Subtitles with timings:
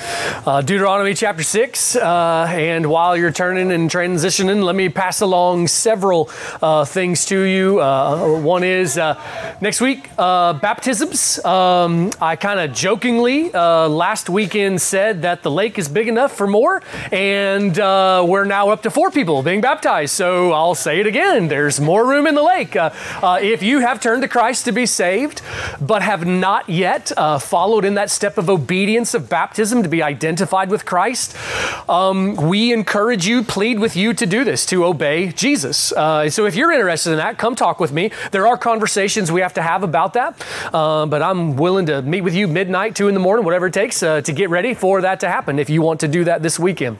[0.46, 1.96] Uh, Deuteronomy chapter 6.
[1.96, 6.30] Uh, and while you're turning and transitioning, let me pass along several
[6.62, 7.80] uh, things to you.
[7.80, 9.20] Uh, one is uh,
[9.60, 11.44] next week, baptisms.
[11.44, 16.46] Um, I kind of jokingly last weekend said that the lake is big enough for
[16.46, 20.14] more, and we're now up to four people being baptized.
[20.14, 22.76] So I'll say it again there's more room in the lake.
[22.76, 25.42] if you have turned to Christ to be saved,
[25.80, 30.02] but have not yet followed in that step of obedience, obedience of baptism to be
[30.02, 31.36] identified with Christ,
[31.90, 35.92] um, we encourage you, plead with you to do this, to obey Jesus.
[35.92, 38.10] Uh, so if you're interested in that, come talk with me.
[38.30, 42.22] There are conversations we have to have about that, uh, but I'm willing to meet
[42.22, 45.02] with you midnight, two in the morning, whatever it takes uh, to get ready for
[45.02, 46.96] that to happen if you want to do that this weekend.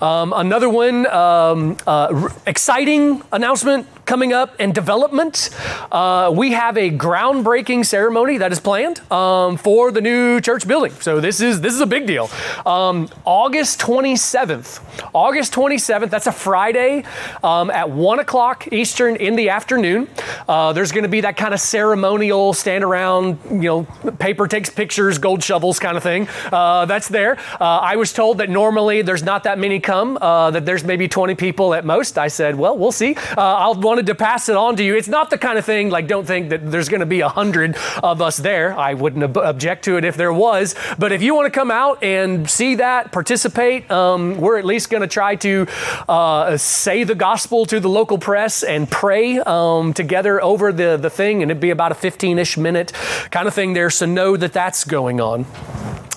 [0.00, 5.50] Um, another one, um, uh, exciting announcement coming up and development.
[5.92, 10.90] Uh, we have a groundbreaking ceremony that is planned um, for the new church building.
[10.94, 12.28] So this is this is a big deal.
[12.66, 14.80] Um, August 27th.
[15.14, 16.10] August 27th.
[16.10, 17.04] That's a Friday
[17.44, 20.08] um, at one o'clock Eastern in the afternoon.
[20.48, 23.82] Uh, there's going to be that kind of ceremonial stand around, you know,
[24.18, 26.26] paper takes pictures, gold shovels kind of thing.
[26.50, 27.38] Uh, that's there.
[27.60, 30.18] Uh, I was told that normally there's not that many come.
[30.20, 32.18] Uh, that there's maybe 20 people at most.
[32.18, 33.14] I said, well, we'll see.
[33.14, 34.96] Uh, I'll want wanted to pass it on to you.
[34.96, 37.28] It's not the kind of thing like don't think that there's going to be a
[37.28, 38.72] hundred of us there.
[38.72, 40.74] I wouldn't ob- object to it if there was.
[40.98, 44.88] But if you want to come out and see that, participate, um, we're at least
[44.88, 45.66] going to try to
[46.08, 51.10] uh, say the gospel to the local press and pray um, together over the, the
[51.10, 51.42] thing.
[51.42, 52.94] And it'd be about a 15 ish minute
[53.30, 53.90] kind of thing there.
[53.90, 55.44] So know that that's going on.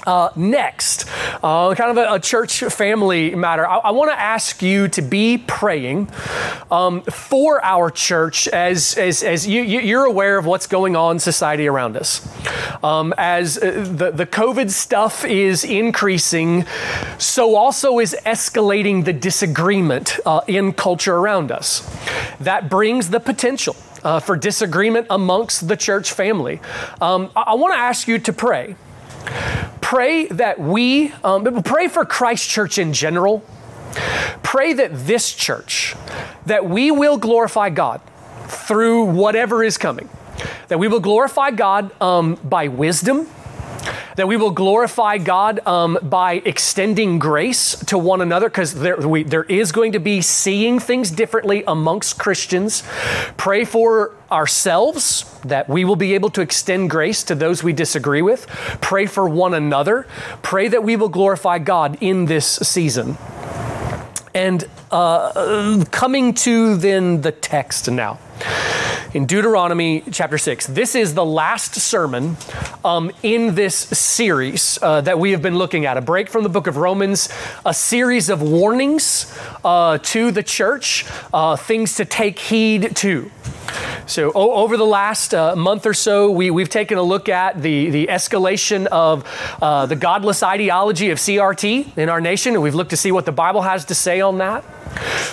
[0.05, 1.07] Uh, next,
[1.43, 3.65] uh, kind of a, a, church family matter.
[3.65, 6.09] I, I want to ask you to be praying
[6.69, 11.19] um, for our church as, as, as you, you're aware of what's going on in
[11.19, 12.27] society around us.
[12.83, 16.65] Um, as uh, the, the COVID stuff is increasing,
[17.17, 21.79] so also is escalating the disagreement uh, in culture around us.
[22.41, 23.75] That brings the potential.
[24.03, 26.59] Uh, for disagreement amongst the church family.
[26.99, 28.75] Um, I, I want to ask you to pray
[29.81, 33.43] pray that we, um, pray for Christ Church in general.
[34.41, 35.95] Pray that this church,
[36.45, 38.01] that we will glorify God
[38.47, 40.09] through whatever is coming.
[40.67, 43.27] That we will glorify God um, by wisdom,
[44.15, 49.43] that we will glorify God um, by extending grace to one another because there, there
[49.43, 52.83] is going to be seeing things differently amongst Christians.
[53.37, 58.21] Pray for ourselves that we will be able to extend grace to those we disagree
[58.21, 58.47] with.
[58.81, 60.07] Pray for one another.
[60.41, 63.17] Pray that we will glorify God in this season.
[64.33, 68.19] And uh, coming to then the text now
[69.13, 70.67] in Deuteronomy chapter 6.
[70.67, 72.35] This is the last sermon
[72.83, 75.97] um, in this series uh, that we have been looking at.
[75.97, 77.29] A break from the book of Romans,
[77.65, 79.31] a series of warnings
[79.63, 83.29] uh, to the church, uh, things to take heed to.
[84.05, 87.61] So, o- over the last uh, month or so, we, we've taken a look at
[87.61, 89.25] the, the escalation of
[89.61, 93.25] uh, the godless ideology of CRT in our nation, and we've looked to see what
[93.25, 94.65] the Bible has to say on that.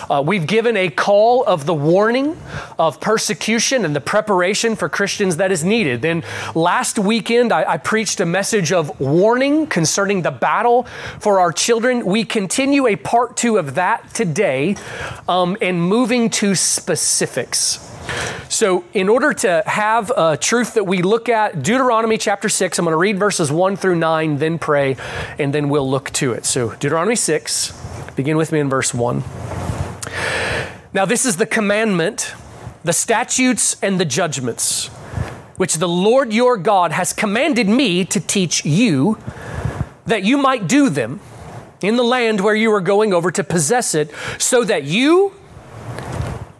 [0.08, 2.36] Uh, we've given a call of the warning
[2.78, 6.02] of persecution and the preparation for Christians that is needed.
[6.02, 10.84] Then last weekend, I, I preached a message of warning concerning the battle
[11.18, 12.06] for our children.
[12.06, 14.76] We continue a part two of that today
[15.28, 17.89] um, and moving to specifics.
[18.48, 22.84] So, in order to have a truth that we look at, Deuteronomy chapter 6, I'm
[22.84, 24.96] going to read verses 1 through 9, then pray,
[25.38, 26.44] and then we'll look to it.
[26.44, 29.22] So, Deuteronomy 6, begin with me in verse 1.
[30.92, 32.34] Now, this is the commandment,
[32.82, 34.90] the statutes, and the judgments
[35.60, 39.18] which the Lord your God has commanded me to teach you,
[40.06, 41.20] that you might do them
[41.82, 45.34] in the land where you are going over to possess it, so that you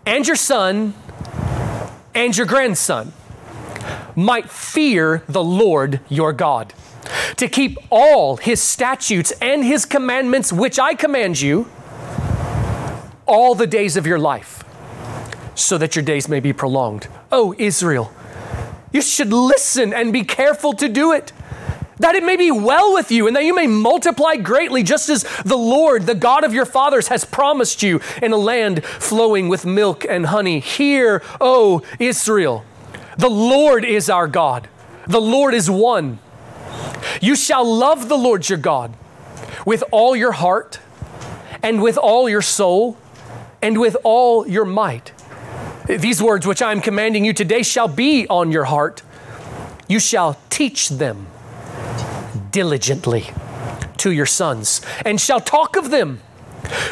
[0.05, 0.93] and your son
[2.15, 3.13] and your grandson
[4.17, 6.75] might fear the Lord your God,
[7.37, 11.71] to keep all his statutes and his commandments, which I command you
[13.27, 14.65] all the days of your life,
[15.55, 17.09] so that your days may be prolonged.
[17.31, 18.13] Oh, Israel,
[18.93, 21.33] you should listen and be careful to do it.
[22.01, 25.23] That it may be well with you and that you may multiply greatly, just as
[25.45, 29.65] the Lord, the God of your fathers, has promised you in a land flowing with
[29.65, 30.61] milk and honey.
[30.61, 32.65] Hear, O Israel,
[33.19, 34.69] the Lord is our God,
[35.07, 36.19] the Lord is one.
[37.21, 38.95] You shall love the Lord your God
[39.67, 40.81] with all your heart
[41.63, 42.97] and with all your soul
[43.61, 45.13] and with all your might.
[45.87, 49.03] These words which I am commanding you today shall be on your heart.
[49.87, 51.27] You shall teach them
[52.51, 53.27] diligently
[53.99, 56.21] to your sons, and shall talk of them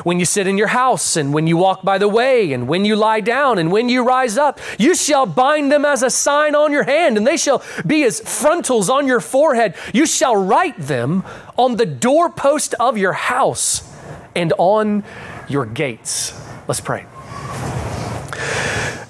[0.03, 2.85] when you sit in your house, and when you walk by the way, and when
[2.85, 4.61] you lie down, and when you rise up.
[4.79, 8.21] You shall bind them as a sign on your hand, and they shall be as
[8.21, 9.75] frontals on your forehead.
[9.93, 11.25] You shall write them
[11.57, 13.83] on the doorpost of your house
[14.35, 15.05] and on
[15.49, 16.33] your gates.
[16.67, 17.07] Let's pray.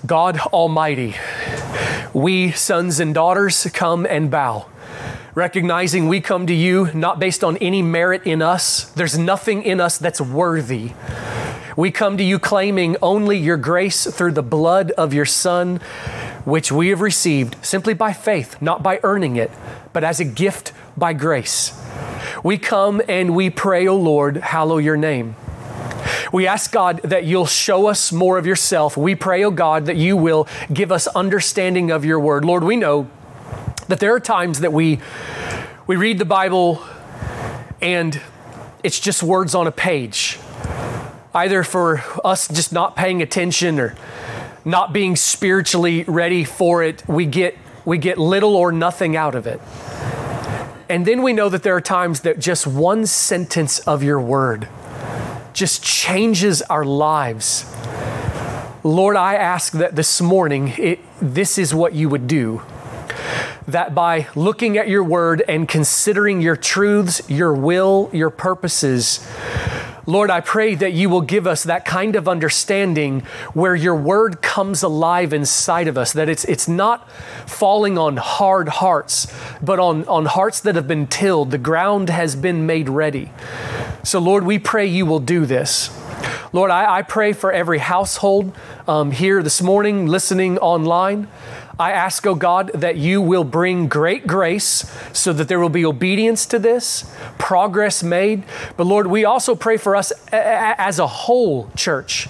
[0.06, 1.16] God Almighty,
[2.12, 4.66] we sons and daughters come and bow
[5.38, 8.90] recognizing we come to you not based on any merit in us.
[8.90, 10.94] There's nothing in us that's worthy.
[11.76, 15.76] We come to you claiming only your grace through the blood of your Son,
[16.44, 19.52] which we have received simply by faith, not by earning it,
[19.93, 21.73] but as a gift by grace.
[22.43, 25.37] We come and we pray, O Lord, hallow your name.
[26.32, 28.96] We ask God that you'll show us more of yourself.
[28.96, 32.44] We pray, O God, that you will give us understanding of your word.
[32.44, 33.08] Lord, we know
[33.88, 35.00] that there are times that we
[35.87, 36.82] we read the Bible
[37.81, 38.20] and
[38.82, 40.38] it's just words on a page.
[41.35, 43.96] Either for us just not paying attention or
[44.64, 49.46] not being spiritually ready for it, we get we get little or nothing out of
[49.46, 49.61] it.
[50.90, 54.69] And then we know that there are times that just one sentence of your word
[55.52, 57.64] just changes our lives.
[58.85, 62.62] Lord, I ask that this morning it, this is what you would do
[63.66, 69.26] that by looking at your word and considering your truths, your will, your purposes,
[70.08, 73.20] Lord, I pray that you will give us that kind of understanding
[73.52, 77.10] where your word comes alive inside of us, that it's, it's not
[77.46, 79.30] falling on hard hearts,
[79.60, 81.50] but on, on hearts that have been tilled.
[81.50, 83.30] The ground has been made ready.
[84.02, 85.90] So, Lord, we pray you will do this.
[86.54, 88.56] Lord, I, I pray for every household
[88.86, 91.28] um, here this morning, listening online.
[91.78, 95.84] I ask, oh God, that you will bring great grace so that there will be
[95.84, 98.42] obedience to this, progress made.
[98.76, 102.28] But Lord, we also pray for us as a whole church.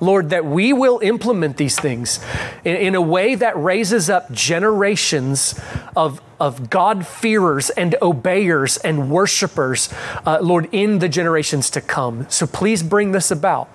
[0.00, 2.20] Lord, that we will implement these things
[2.64, 5.60] in, in a way that raises up generations
[5.94, 9.92] of, of God-fearers and obeyers and worshipers,
[10.24, 12.26] uh, Lord, in the generations to come.
[12.30, 13.68] So please bring this about.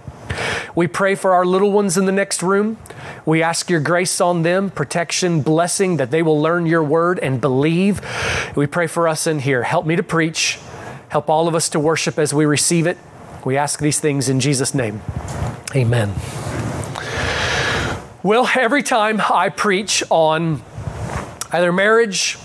[0.75, 2.77] We pray for our little ones in the next room.
[3.25, 7.39] We ask your grace on them, protection, blessing, that they will learn your word and
[7.39, 8.01] believe.
[8.55, 9.63] We pray for us in here.
[9.63, 10.59] Help me to preach.
[11.09, 12.97] Help all of us to worship as we receive it.
[13.45, 15.01] We ask these things in Jesus' name.
[15.75, 16.13] Amen.
[18.23, 20.63] Well, every time I preach on
[21.51, 22.39] either marriage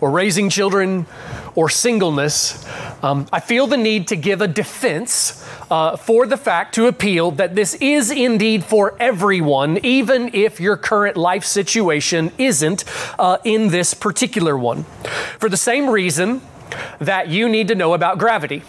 [0.00, 1.06] or raising children
[1.54, 2.66] or singleness,
[3.02, 5.41] um, I feel the need to give a defense
[5.72, 10.76] uh, for the fact to appeal that this is indeed for everyone, even if your
[10.76, 12.84] current life situation isn't
[13.18, 14.84] uh, in this particular one.
[15.38, 16.42] For the same reason
[16.98, 18.62] that you need to know about gravity.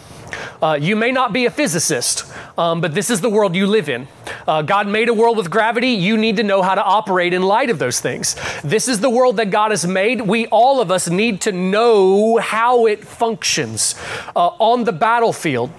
[0.61, 2.25] Uh, you may not be a physicist,
[2.57, 4.07] um, but this is the world you live in.
[4.47, 5.89] Uh, God made a world with gravity.
[5.89, 8.35] You need to know how to operate in light of those things.
[8.63, 10.21] This is the world that God has made.
[10.21, 13.95] We, all of us, need to know how it functions
[14.35, 15.71] uh, on the battlefield.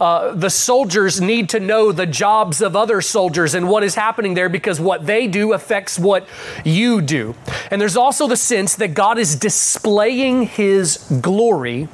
[0.00, 4.34] Uh, the soldiers need to know the jobs of other soldiers and what is happening
[4.34, 6.26] there because what they do affects what
[6.64, 7.34] you do.
[7.70, 11.88] And there's also the sense that God is displaying His glory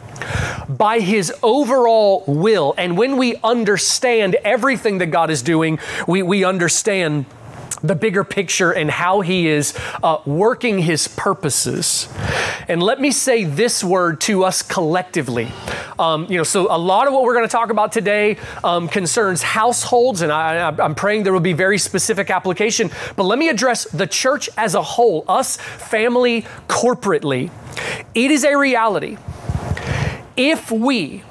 [0.68, 2.75] by His overall will.
[2.76, 7.26] And when we understand everything that God is doing, we, we understand
[7.82, 12.08] the bigger picture and how he is uh, working his purposes.
[12.68, 15.49] And let me say this word to us collectively.
[15.99, 18.88] Um, you know, so a lot of what we're going to talk about today um,
[18.88, 22.90] concerns households, and I, I'm praying there will be very specific application.
[23.14, 27.50] But let me address the church as a whole, us family corporately.
[28.14, 29.16] It is a reality
[30.37, 31.23] if we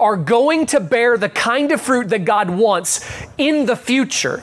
[0.00, 3.00] are going to bear the kind of fruit that God wants
[3.38, 4.42] in the future,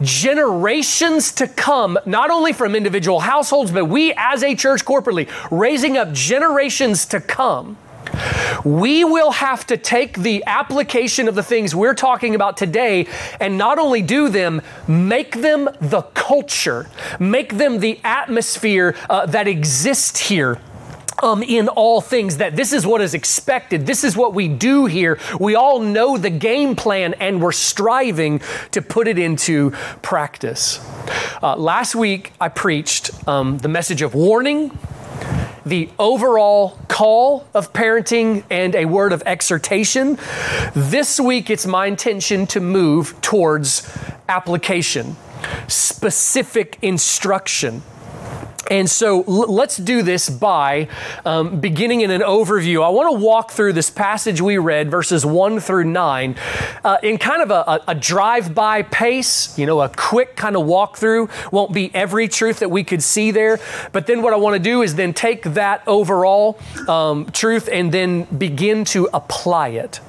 [0.00, 5.96] generations to come, not only from individual households, but we as a church corporately, raising
[5.96, 7.76] up generations to come,
[8.64, 13.06] we will have to take the application of the things we're talking about today
[13.40, 16.88] and not only do them, make them the culture,
[17.18, 20.58] make them the atmosphere uh, that exists here
[21.22, 23.86] um, in all things, that this is what is expected.
[23.86, 25.18] This is what we do here.
[25.38, 28.40] We all know the game plan and we're striving
[28.72, 29.70] to put it into
[30.02, 30.80] practice.
[31.42, 34.76] Uh, last week, I preached um, the message of warning,
[35.64, 40.18] the overall call of parenting, and a word of exhortation.
[40.74, 43.88] This week, it's my intention to move towards
[44.28, 45.16] application,
[45.68, 47.82] specific instruction.
[48.70, 50.88] And so let's do this by
[51.24, 52.84] um, beginning in an overview.
[52.84, 56.36] I want to walk through this passage we read, verses 1 through 9,
[56.84, 60.66] uh, in kind of a, a, drive by pace, you know, a quick kind of
[60.66, 61.52] walkthrough.
[61.52, 63.58] Won't be every truth that we could see there.
[63.92, 67.92] But then what I want to do is then take that overall um, truth and
[67.92, 70.00] then begin to apply it.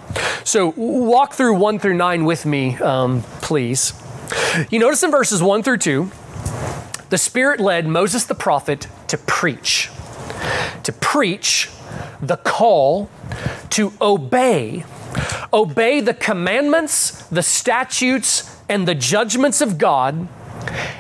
[0.43, 3.93] So walk through 1 through 9 with me, um, please.
[4.69, 6.12] You notice in verses 1 through 2,
[7.13, 9.91] the Spirit led Moses the prophet to preach,
[10.82, 11.70] to preach
[12.20, 13.08] the call
[13.70, 14.84] to obey,
[15.53, 20.27] obey the commandments, the statutes, and the judgments of God,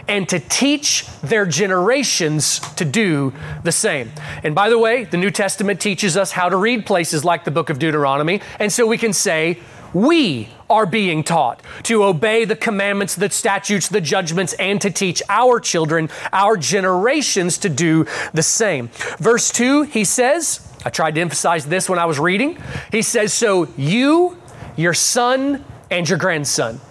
[0.07, 4.11] and to teach their generations to do the same.
[4.43, 7.49] And by the way, the New Testament teaches us how to read places like the
[7.49, 9.57] book of Deuteronomy, and so we can say,
[9.95, 15.21] we are being taught to obey the commandments, the statutes, the judgments, and to teach
[15.29, 18.89] our children, our generations to do the same.
[19.19, 22.57] Verse 2, he says, I tried to emphasize this when I was reading.
[22.91, 24.37] He says, So you,
[24.75, 26.81] your son, and your grandson.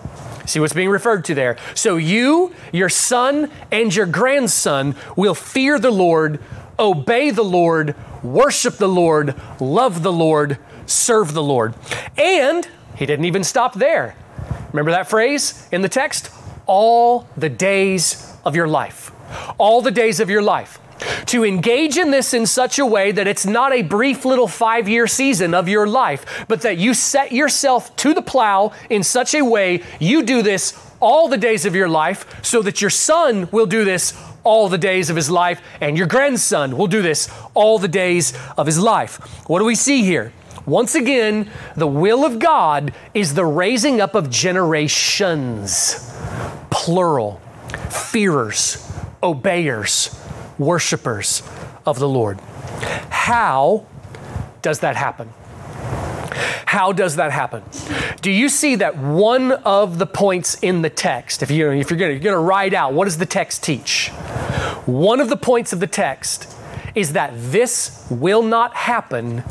[0.46, 1.56] See what's being referred to there.
[1.74, 6.40] So you, your son, and your grandson will fear the Lord,
[6.78, 11.74] obey the Lord, worship the Lord, love the Lord, serve the Lord.
[12.16, 14.16] And he didn't even stop there.
[14.72, 16.30] Remember that phrase in the text?
[16.66, 19.10] All the days of your life.
[19.58, 20.78] All the days of your life.
[21.26, 24.88] To engage in this in such a way that it's not a brief little five
[24.88, 29.34] year season of your life, but that you set yourself to the plow in such
[29.34, 33.48] a way you do this all the days of your life so that your son
[33.50, 37.28] will do this all the days of his life and your grandson will do this
[37.54, 39.16] all the days of his life.
[39.48, 40.32] What do we see here?
[40.66, 46.14] Once again, the will of God is the raising up of generations,
[46.70, 47.40] plural,
[47.90, 48.92] fearers,
[49.22, 50.18] obeyers,
[50.58, 51.42] worshipers
[51.84, 52.40] of the Lord.
[53.10, 53.86] How
[54.62, 55.32] does that happen?
[56.66, 57.62] How does that happen?
[58.22, 61.98] Do you see that one of the points in the text, if, you, if you're
[61.98, 64.08] going to write out, what does the text teach?
[64.86, 66.51] One of the points of the text
[66.94, 69.42] is that this will not happen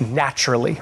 [0.00, 0.80] naturally.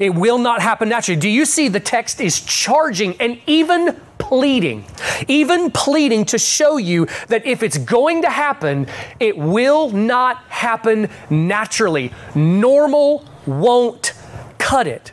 [0.00, 1.20] It will not happen naturally.
[1.20, 4.84] Do you see the text is charging and even pleading,
[5.26, 8.86] even pleading to show you that if it's going to happen,
[9.18, 12.12] it will not happen naturally.
[12.34, 14.12] Normal won't
[14.58, 15.12] cut it.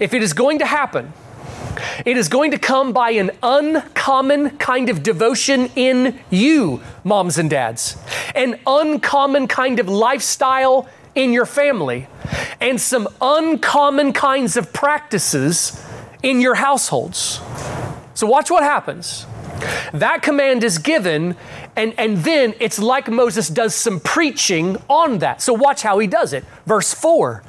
[0.00, 1.12] If it is going to happen,
[2.04, 7.50] it is going to come by an uncommon kind of devotion in you, moms and
[7.50, 7.96] dads,
[8.34, 12.06] an uncommon kind of lifestyle in your family,
[12.60, 15.84] and some uncommon kinds of practices
[16.22, 17.40] in your households.
[18.14, 19.26] So, watch what happens.
[19.92, 21.36] That command is given,
[21.76, 25.42] and, and then it's like Moses does some preaching on that.
[25.42, 26.44] So, watch how he does it.
[26.66, 27.42] Verse 4.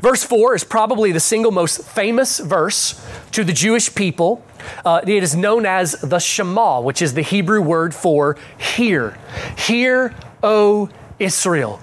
[0.00, 4.44] Verse 4 is probably the single most famous verse to the Jewish people.
[4.84, 9.18] Uh, it is known as the Shema, which is the Hebrew word for hear.
[9.56, 11.80] Hear, O Israel.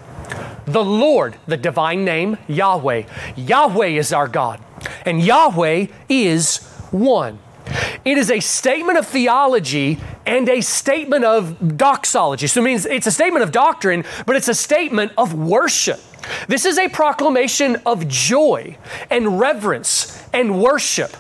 [0.65, 3.03] The Lord, the divine name, Yahweh.
[3.35, 4.59] Yahweh is our God,
[5.05, 6.57] and Yahweh is
[6.91, 7.39] one.
[8.03, 12.47] It is a statement of theology and a statement of doxology.
[12.47, 15.99] So it means it's a statement of doctrine, but it's a statement of worship.
[16.47, 18.77] This is a proclamation of joy
[19.09, 21.15] and reverence and worship.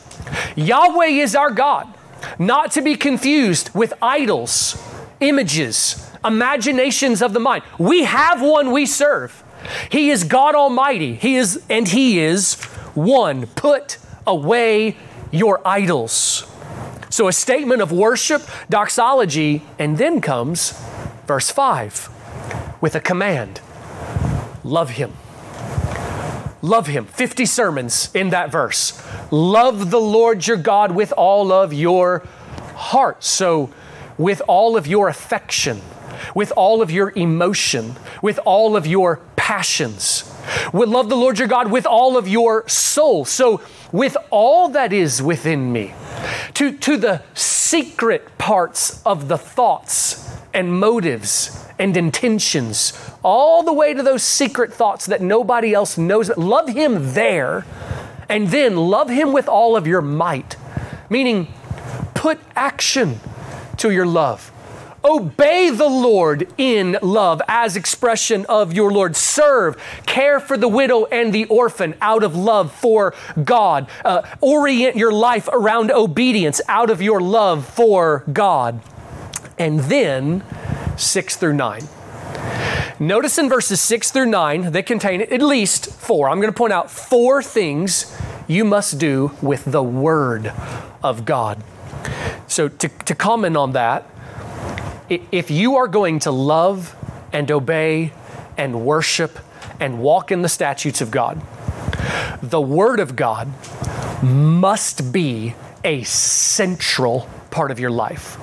[0.55, 1.93] Yahweh is our God,
[2.39, 4.81] not to be confused with idols,
[5.19, 7.63] images, imaginations of the mind.
[7.77, 9.43] We have one we serve.
[9.89, 11.15] He is God Almighty.
[11.15, 12.55] He is and he is
[12.93, 13.47] one.
[13.47, 13.97] Put
[14.27, 14.97] away
[15.31, 16.45] your idols.
[17.09, 20.73] So a statement of worship, doxology, and then comes
[21.25, 23.61] verse 5 with a command.
[24.65, 25.13] Love him.
[26.63, 27.05] Love him.
[27.05, 28.99] 50 sermons in that verse.
[29.29, 32.25] Love the Lord your God with all of your
[32.73, 33.23] heart.
[33.23, 33.69] So,
[34.17, 35.81] with all of your affection,
[36.33, 40.33] with all of your emotion, with all of your passions.
[40.73, 43.23] We love the Lord your God with all of your soul.
[43.23, 45.93] So, with all that is within me,
[46.55, 53.93] to, to the secret parts of the thoughts and motives and intentions, all the way
[53.93, 56.29] to those secret thoughts that nobody else knows.
[56.37, 57.65] Love Him there,
[58.29, 60.55] and then love Him with all of your might,
[61.09, 61.47] meaning
[62.13, 63.19] put action
[63.77, 64.51] to your love.
[65.05, 69.15] Obey the Lord in love as expression of your Lord.
[69.15, 69.77] Serve,
[70.07, 73.13] care for the widow and the orphan out of love for
[73.43, 73.87] God.
[74.03, 78.81] Uh, orient your life around obedience out of your love for God.
[79.59, 80.43] And then,
[80.97, 81.83] six through nine.
[82.99, 86.29] Notice in verses six through nine, they contain at least four.
[86.29, 88.15] I'm going to point out four things
[88.47, 90.53] you must do with the Word
[91.03, 91.61] of God.
[92.47, 94.05] So, to, to comment on that,
[95.09, 96.95] if you are going to love
[97.33, 98.13] and obey
[98.57, 99.39] and worship
[99.79, 101.41] and walk in the statutes of God,
[102.41, 103.51] the Word of God
[104.23, 108.37] must be a central part of your life.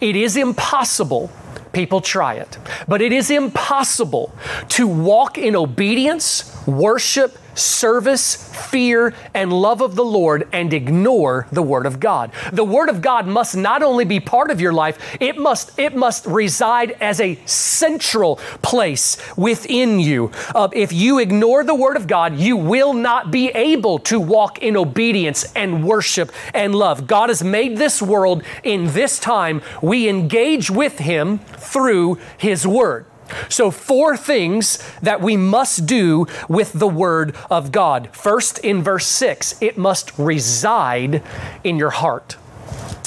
[0.00, 1.30] It is impossible,
[1.72, 4.34] people try it, but it is impossible
[4.68, 8.36] to walk in obedience, worship, service,
[8.70, 12.32] fear, and love of the Lord and ignore the Word of God.
[12.52, 15.94] The Word of God must not only be part of your life, it must, it
[15.94, 20.30] must reside as a central place within you.
[20.54, 24.58] Uh, if you ignore the Word of God, you will not be able to walk
[24.58, 27.06] in obedience and worship and love.
[27.06, 29.62] God has made this world in this time.
[29.80, 33.06] We engage with Him through His Word.
[33.48, 38.08] So, four things that we must do with the Word of God.
[38.12, 41.22] First, in verse 6, it must reside
[41.64, 42.36] in your heart.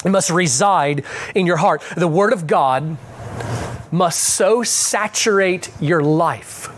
[0.04, 1.04] It must reside
[1.34, 1.82] in your heart.
[1.96, 2.98] The Word of God
[3.92, 6.75] must so saturate your life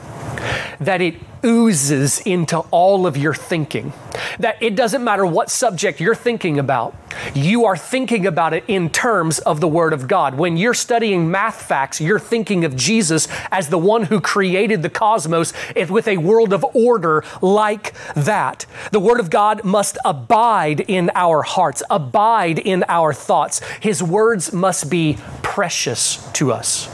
[0.79, 1.15] that it
[1.46, 3.94] oozes into all of your thinking.
[4.39, 6.96] That it doesn't matter what subject you're thinking about,
[7.34, 10.36] you are thinking about it in terms of the Word of God.
[10.36, 14.90] When you're studying math facts, you're thinking of Jesus as the one who created the
[14.90, 15.53] cosmos
[15.90, 18.66] with a world of order like that.
[18.92, 23.62] The Word of God must abide in our hearts, abide in our thoughts.
[23.79, 26.90] His words must be precious to us.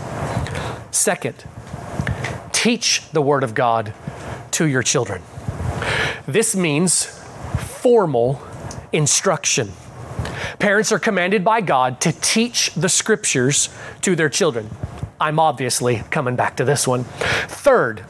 [0.92, 1.44] Second,
[2.64, 3.94] teach the Word of God
[4.52, 5.22] to your children.
[6.26, 7.04] This means
[7.58, 8.42] formal
[8.94, 9.74] instruction.
[10.60, 13.68] Parents are commanded by God to teach the scriptures
[14.00, 14.70] to their children.
[15.20, 17.04] I'm obviously coming back to this one.
[17.04, 18.06] Third,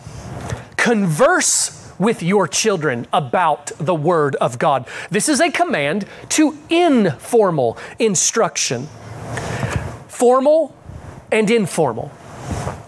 [0.78, 4.88] converse with your children about the Word of God.
[5.10, 8.88] This is a command to informal instruction.
[10.08, 10.78] Formal
[11.32, 12.12] and informal.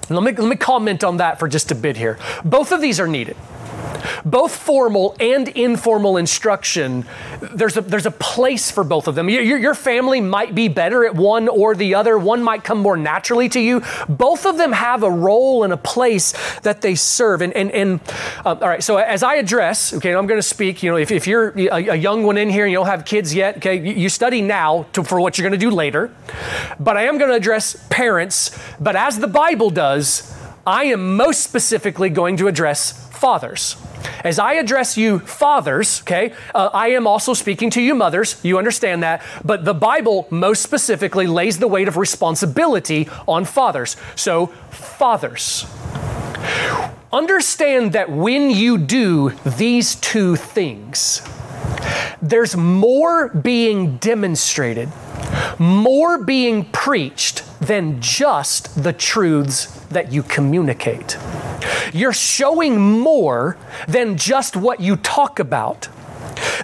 [0.10, 2.20] Let me, let me comment on that for just a bit here.
[2.44, 3.36] Both of these are needed
[4.24, 7.06] both formal and informal instruction,
[7.42, 9.30] there's a, there's a place for both of them.
[9.30, 12.98] Your, your family might be better at one or the other, one might come more
[12.98, 13.82] naturally to you.
[14.10, 17.42] Both of them have a role and a place that they serve.
[17.42, 18.00] And, and, and
[18.46, 21.12] uh, all right, so as I address, okay, I'm going to speak, you know, if,
[21.12, 23.76] if you're a, a, young one in here and you don't have kids yet, okay,
[23.76, 26.14] you, you study now to, for what you're going to do later.
[26.80, 30.36] But I am going to address parents, but as the Bible does,
[30.68, 33.76] I am most specifically going to address fathers.
[34.24, 38.40] As I address you, fathers, okay, uh, I am also speaking to you, mothers.
[38.44, 39.24] You understand that.
[39.44, 43.98] But the Bible most specifically lays the weight of responsibility on fathers.
[44.16, 45.66] So, fathers,
[47.12, 51.22] understand that when you do these two things,
[52.22, 54.90] there's more being demonstrated,
[55.60, 61.18] more being preached than just the truths that you communicate.
[61.94, 65.88] You're showing more than just what you talk about.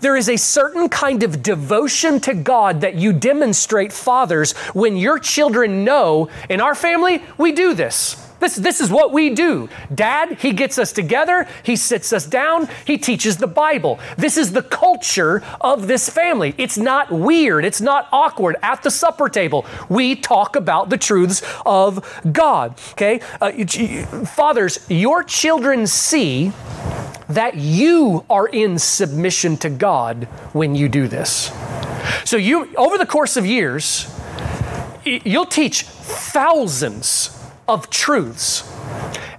[0.02, 5.20] There is a certain kind of devotion to God that you demonstrate, fathers, when your
[5.20, 8.31] children know in our family, we do this.
[8.42, 9.70] This, this is what we do.
[9.94, 14.00] Dad, he gets us together, he sits us down, he teaches the Bible.
[14.18, 16.56] This is the culture of this family.
[16.58, 18.56] It's not weird, it's not awkward.
[18.64, 22.80] At the supper table, we talk about the truths of God.
[22.94, 23.22] Okay?
[23.40, 23.52] Uh,
[24.26, 26.52] fathers, your children see
[27.30, 30.24] that you are in submission to God
[30.54, 31.52] when you do this.
[32.26, 34.12] So you over the course of years,
[35.06, 38.70] you'll teach thousands of truths.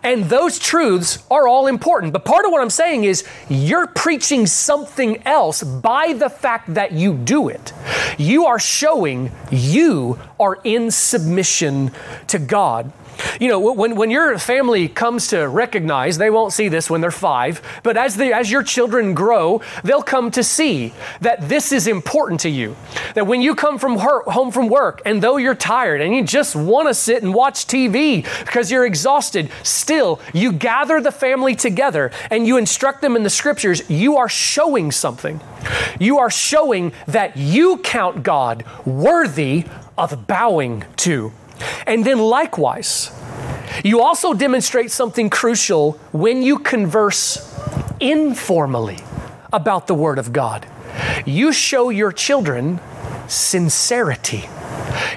[0.03, 2.13] And those truths are all important.
[2.13, 6.93] But part of what I'm saying is you're preaching something else by the fact that
[6.93, 7.73] you do it.
[8.19, 11.93] You are showing you are in submission
[12.27, 12.93] to God.
[13.41, 17.11] You know, when, when your family comes to recognize, they won't see this when they're
[17.11, 21.87] five, but as, they, as your children grow, they'll come to see that this is
[21.87, 22.77] important to you.
[23.15, 26.25] That when you come from her, home from work and though you're tired and you
[26.25, 31.55] just want to sit and watch TV because you're exhausted, still you gather the family
[31.55, 35.41] together and you instruct them in the scriptures, you are showing something.
[35.99, 39.65] You are showing that you count God worthy
[39.97, 41.33] of bowing to.
[41.87, 43.11] And then likewise,
[43.85, 47.49] you also demonstrate something crucial when you converse
[48.01, 48.99] informally
[49.53, 50.67] about the Word of God.
[51.25, 52.81] You show your children
[53.29, 54.45] sincerity.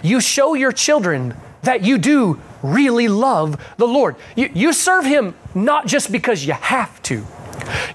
[0.03, 4.15] You show your children that you do really love the Lord.
[4.35, 7.25] You, you serve Him not just because you have to,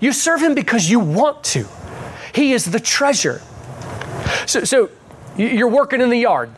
[0.00, 1.66] you serve Him because you want to.
[2.34, 3.40] He is the treasure.
[4.46, 4.90] So, so
[5.36, 6.50] you're working in the yard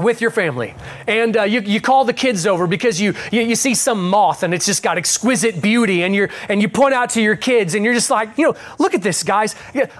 [0.00, 0.74] with your family.
[1.06, 4.42] And uh, you, you call the kids over because you, you, you see some moth
[4.42, 7.74] and it's just got exquisite beauty and you and you point out to your kids
[7.74, 9.54] and you're just like you know look at this guys.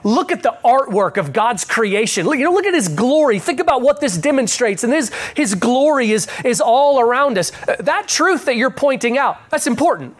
[0.04, 2.26] Look at the artwork of god's creation.
[2.26, 3.38] Look, you know, look at his glory.
[3.38, 7.52] Think about what this demonstrates and his, his glory is, is all around us.
[7.68, 10.16] Uh, that truth that you're pointing out that's important.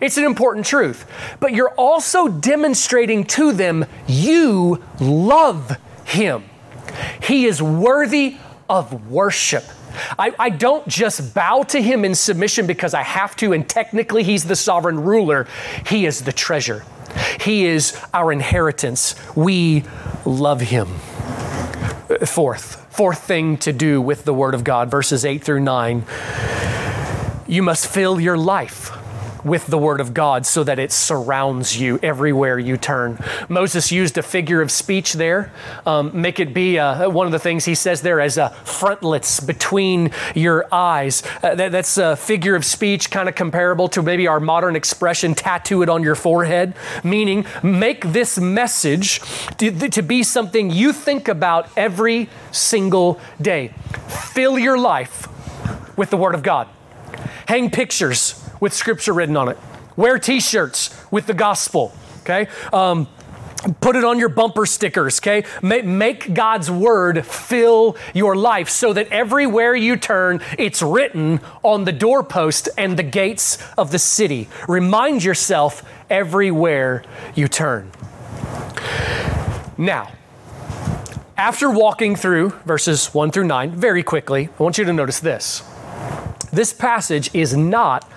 [0.00, 1.06] It's an important truth.
[1.40, 6.44] But you're also demonstrating to them you love him.
[7.22, 8.36] He is worthy
[8.70, 9.64] of worship.
[10.18, 14.22] I, I, don't just bow to him in submission because I have to, and technically
[14.22, 15.48] he's the sovereign ruler.
[15.86, 16.84] He is the treasure,
[17.40, 19.16] he is our inheritance.
[19.34, 19.82] We
[20.24, 20.86] love him.
[22.24, 26.04] Fourth, fourth thing to do with the Word of God, verses 8 through 9.
[27.48, 28.99] You must fill your life
[29.44, 33.18] with the Word of God so that it surrounds you everywhere you turn.
[33.48, 35.52] Moses used a figure of speech there.
[35.86, 39.40] Um, make it be uh, one of the things he says there as a frontlets
[39.40, 41.22] between your eyes.
[41.42, 45.34] Uh, that, that's a figure of speech kind of comparable to maybe our modern expression,
[45.34, 49.20] tattoo it on your forehead, meaning make this message
[49.58, 53.68] to, to be something you think about every single day.
[54.32, 55.28] Fill your life
[55.96, 56.68] with the Word of God.
[57.46, 59.58] Hang pictures with scripture written on it.
[59.96, 61.92] Wear t shirts with the gospel,
[62.22, 62.48] okay?
[62.72, 63.08] Um,
[63.80, 65.44] Put it on your bumper stickers, okay?
[65.60, 71.92] Make God's word fill your life so that everywhere you turn, it's written on the
[71.92, 74.48] doorpost and the gates of the city.
[74.66, 77.90] Remind yourself everywhere you turn.
[79.76, 80.10] Now,
[81.36, 85.62] after walking through verses 1 through 9 very quickly, I want you to notice this.
[86.50, 88.10] This passage is not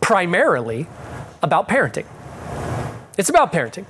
[0.00, 0.86] primarily
[1.42, 2.06] about parenting.
[3.18, 3.84] It's about parenting.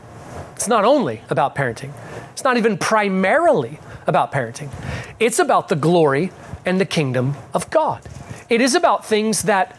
[0.54, 1.92] It's not only about parenting,
[2.32, 4.70] it's not even primarily about parenting.
[5.18, 6.32] It's about the glory
[6.64, 8.02] and the kingdom of God.
[8.48, 9.78] It is about things that,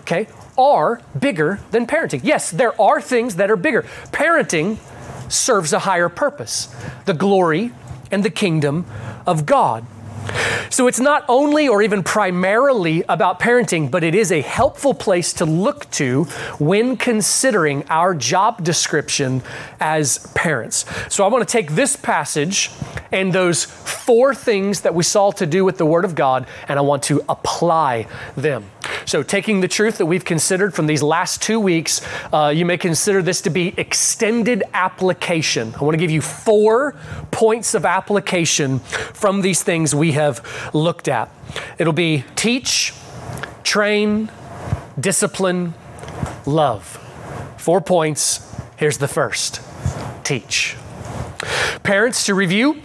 [0.00, 2.20] okay, are bigger than parenting.
[2.22, 3.82] Yes, there are things that are bigger.
[4.12, 4.78] Parenting
[5.30, 6.74] serves a higher purpose
[7.06, 7.72] the glory
[8.10, 8.84] and the kingdom
[9.26, 9.84] of God.
[10.72, 15.34] So it's not only or even primarily about parenting, but it is a helpful place
[15.34, 16.24] to look to
[16.58, 19.42] when considering our job description
[19.80, 20.86] as parents.
[21.14, 22.70] So I want to take this passage
[23.12, 26.78] and those four things that we saw to do with the Word of God, and
[26.78, 28.70] I want to apply them.
[29.04, 32.00] So, taking the truth that we've considered from these last two weeks,
[32.32, 35.74] uh, you may consider this to be extended application.
[35.74, 36.94] I want to give you four
[37.30, 41.30] points of application from these things we have looked at.
[41.78, 42.94] It'll be teach,
[43.64, 44.30] train,
[44.98, 45.74] discipline,
[46.46, 46.98] love.
[47.58, 48.48] Four points.
[48.76, 49.60] Here's the first
[50.24, 50.76] teach.
[51.82, 52.82] Parents, to review,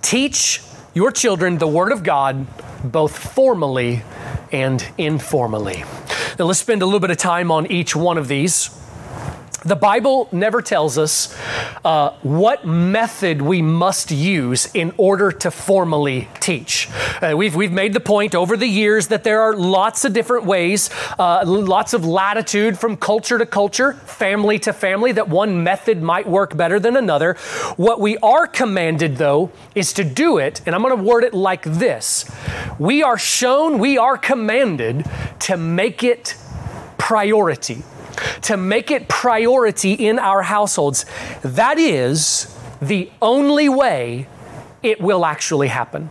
[0.00, 0.62] teach
[0.94, 2.46] your children the Word of God
[2.84, 4.02] both formally
[4.52, 5.84] and informally.
[6.38, 8.70] Now, let's spend a little bit of time on each one of these.
[9.64, 11.36] The Bible never tells us
[11.84, 16.88] uh, what method we must use in order to formally teach.
[17.20, 20.46] Uh, we've, we've made the point over the years that there are lots of different
[20.46, 26.02] ways, uh, lots of latitude from culture to culture, family to family, that one method
[26.02, 27.34] might work better than another.
[27.76, 31.34] What we are commanded, though, is to do it, and I'm going to word it
[31.34, 32.28] like this
[32.80, 35.06] We are shown, we are commanded
[35.40, 36.36] to make it
[36.98, 37.84] priority
[38.42, 41.04] to make it priority in our households.
[41.42, 44.26] That is the only way
[44.82, 46.10] it will actually happen.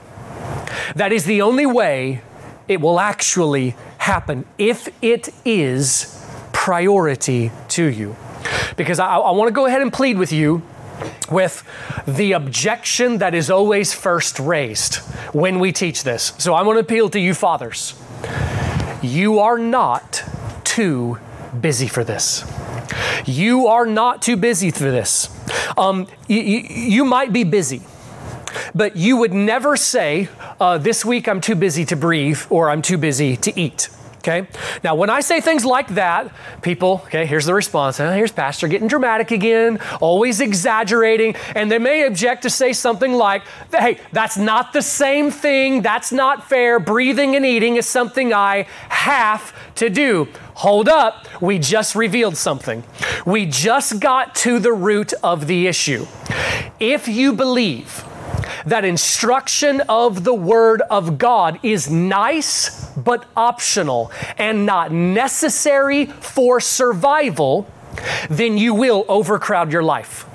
[0.96, 2.22] That is the only way
[2.68, 8.16] it will actually happen if it is priority to you.
[8.78, 10.62] Because I, I want to go ahead and plead with you
[11.32, 11.64] with
[12.08, 14.96] the objection that is always first raised
[15.34, 16.34] when we teach this.
[16.38, 18.00] So I want to appeal to you, fathers.
[19.02, 20.24] You are not
[20.64, 21.18] too
[21.60, 22.46] busy for this.
[23.26, 25.30] You are not too busy for this.
[25.78, 27.82] Um, you, you might be busy,
[28.74, 32.82] but you would never say, uh, This week I'm too busy to breathe or I'm
[32.82, 33.90] too busy to eat.
[34.22, 34.48] Okay?
[34.84, 36.32] Now, when I say things like that,
[36.62, 37.98] people, okay, here's the response.
[37.98, 43.42] Here's Pastor getting dramatic again, always exaggerating, and they may object to say something like,
[43.72, 45.82] hey, that's not the same thing.
[45.82, 46.80] That's not fair.
[46.80, 50.28] Breathing and eating is something I have to do.
[50.56, 52.84] Hold up, we just revealed something.
[53.26, 56.06] We just got to the root of the issue.
[56.80, 58.06] If you believe
[58.66, 66.60] that instruction of the Word of God is nice but optional and not necessary for
[66.60, 67.68] survival,
[68.30, 70.28] then you will overcrowd your life.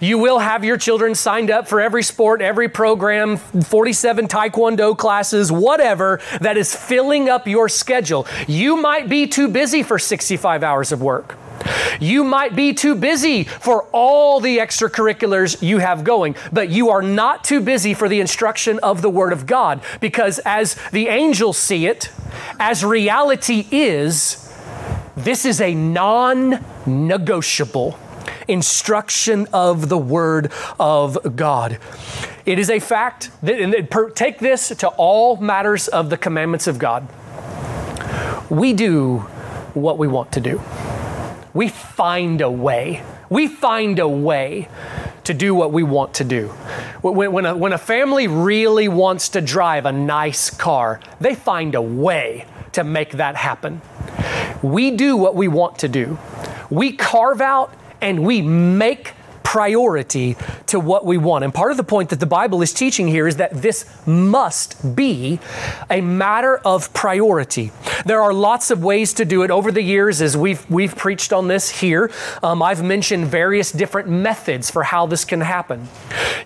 [0.00, 5.50] You will have your children signed up for every sport, every program, 47 taekwondo classes,
[5.50, 8.26] whatever that is filling up your schedule.
[8.46, 11.36] You might be too busy for 65 hours of work.
[12.00, 17.02] You might be too busy for all the extracurriculars you have going, but you are
[17.02, 21.58] not too busy for the instruction of the Word of God because, as the angels
[21.58, 22.10] see it,
[22.58, 24.52] as reality is,
[25.16, 27.98] this is a non negotiable
[28.48, 31.78] instruction of the Word of God.
[32.44, 36.78] It is a fact that, and take this to all matters of the commandments of
[36.78, 37.06] God.
[38.50, 39.18] We do
[39.74, 40.60] what we want to do.
[41.54, 43.02] We find a way.
[43.28, 44.68] We find a way
[45.24, 46.48] to do what we want to do.
[47.02, 51.74] When, when, a, when a family really wants to drive a nice car, they find
[51.74, 53.82] a way to make that happen.
[54.62, 56.18] We do what we want to do.
[56.70, 59.12] We carve out and we make
[59.52, 60.34] priority
[60.64, 61.44] to what we want.
[61.44, 64.96] And part of the point that the Bible is teaching here is that this must
[64.96, 65.40] be
[65.90, 67.70] a matter of priority.
[68.06, 69.50] There are lots of ways to do it.
[69.50, 72.10] Over the years, as we've, we've preached on this here,
[72.42, 75.86] um, I've mentioned various different methods for how this can happen.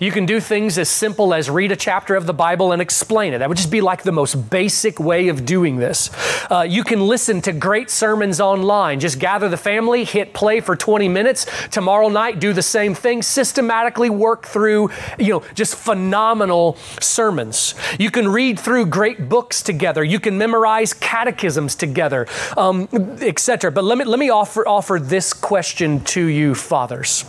[0.01, 3.35] You can do things as simple as read a chapter of the Bible and explain
[3.35, 3.39] it.
[3.39, 6.11] That would just be like the most basic way of doing this.
[6.51, 8.99] Uh, you can listen to great sermons online.
[8.99, 11.47] Just gather the family, hit play for 20 minutes.
[11.71, 17.75] Tomorrow night, do the same thing, systematically work through, you know, just phenomenal sermons.
[17.99, 20.03] You can read through great books together.
[20.03, 22.89] You can memorize catechisms together, um,
[23.21, 23.71] etc.
[23.71, 27.23] But let me let me offer offer this question to you, fathers.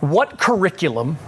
[0.00, 1.18] What curriculum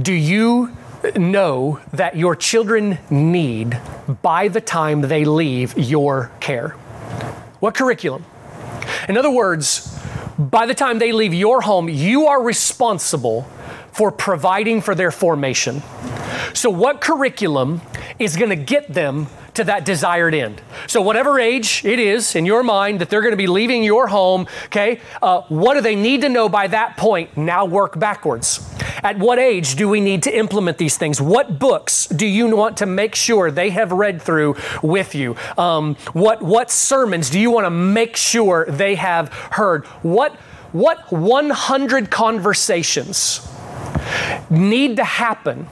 [0.00, 0.76] do you
[1.16, 3.80] know that your children need
[4.22, 6.70] by the time they leave your care?
[7.60, 8.24] What curriculum?
[9.08, 9.97] In other words,
[10.38, 13.42] by the time they leave your home, you are responsible
[13.92, 15.82] for providing for their formation.
[16.54, 17.80] So, what curriculum
[18.18, 19.26] is going to get them
[19.58, 20.62] to that desired end.
[20.86, 24.06] So, whatever age it is in your mind that they're going to be leaving your
[24.06, 27.36] home, okay, uh, what do they need to know by that point?
[27.36, 28.64] Now work backwards.
[29.02, 31.20] At what age do we need to implement these things?
[31.20, 35.36] What books do you want to make sure they have read through with you?
[35.56, 39.86] Um, what, what sermons do you want to make sure they have heard?
[40.02, 40.34] What,
[40.72, 43.46] what 100 conversations
[44.50, 45.68] need to happen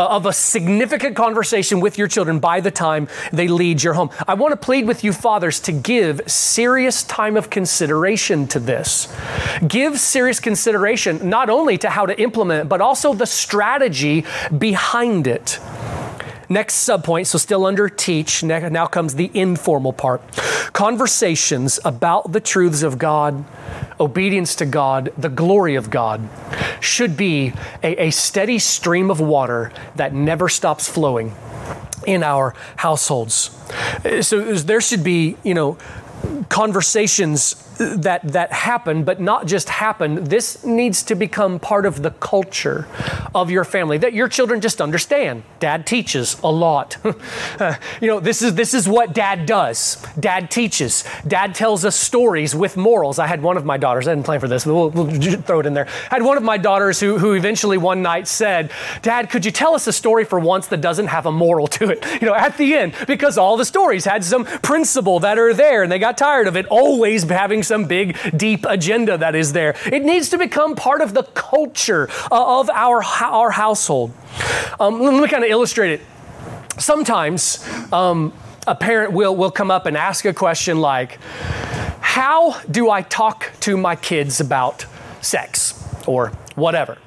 [0.00, 4.08] uh, of a significant conversation with your children by the time they lead your home.
[4.26, 9.14] I want to plead with you, fathers, to give serious time of consideration to this.
[9.68, 14.24] Give serious consideration not only to how to implement but also the strategy
[14.56, 15.58] behind it.
[16.48, 20.20] Next subpoint, so still under teach, now comes the informal part.
[20.72, 23.44] Conversations about the truths of God,
[24.00, 26.28] obedience to God, the glory of God,
[26.80, 31.34] should be a, a steady stream of water that never stops flowing
[32.06, 33.50] in our households.
[34.22, 35.76] So there should be, you know,
[36.48, 40.24] conversations that that happen, but not just happen.
[40.24, 42.86] This needs to become part of the culture
[43.34, 45.42] of your family that your children just understand.
[45.58, 46.98] Dad teaches a lot.
[48.00, 50.04] you know, this is this is what dad does.
[50.18, 51.04] Dad teaches.
[51.26, 53.18] Dad tells us stories with morals.
[53.18, 54.06] I had one of my daughters.
[54.06, 55.86] I didn't plan for this, but we'll, we'll throw it in there.
[56.10, 59.50] I had one of my daughters who who eventually one night said, "Dad, could you
[59.50, 62.34] tell us a story for once that doesn't have a moral to it?" You know,
[62.34, 65.98] at the end, because all the stories had some principle that are there, and they
[65.98, 69.76] got tired of it always having some big, deep agenda that is there.
[69.86, 74.12] It needs to become part of the culture uh, of our, our household.
[74.80, 76.00] Um, let me kind of illustrate it.
[76.78, 78.32] Sometimes, um,
[78.66, 81.20] a parent will, will come up and ask a question like,
[82.00, 84.86] How do I talk to my kids about
[85.20, 86.98] sex or whatever?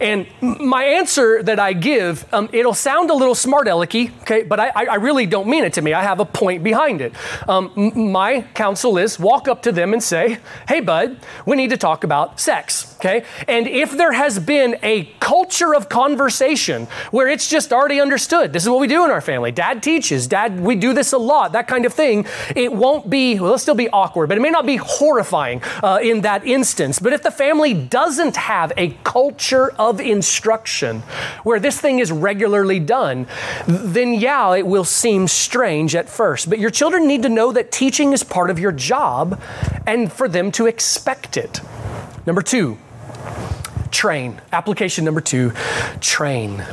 [0.00, 4.58] And my answer that I give, um, it'll sound a little smart alecky, okay, but
[4.58, 5.92] I, I, really don't mean it to me.
[5.92, 7.12] I have a point behind it.
[7.48, 11.76] Um, my counsel is walk up to them and say, hey, bud, we need to
[11.76, 13.24] talk about sex, okay?
[13.46, 18.62] And if there has been a culture of conversation where it's just already understood, this
[18.62, 19.52] is what we do in our family.
[19.52, 22.26] Dad teaches, dad, we do this a lot, that kind of thing.
[22.56, 26.00] It won't be, well, it'll still be awkward, but it may not be horrifying uh,
[26.02, 26.98] in that instance.
[26.98, 31.00] But if the family doesn't have a culture of instruction
[31.42, 33.26] where this thing is regularly done,
[33.66, 36.48] then yeah, it will seem strange at first.
[36.48, 39.40] But your children need to know that teaching is part of your job
[39.86, 41.60] and for them to expect it.
[42.26, 42.78] Number two,
[43.90, 44.40] train.
[44.52, 45.52] Application number two,
[46.00, 46.64] train.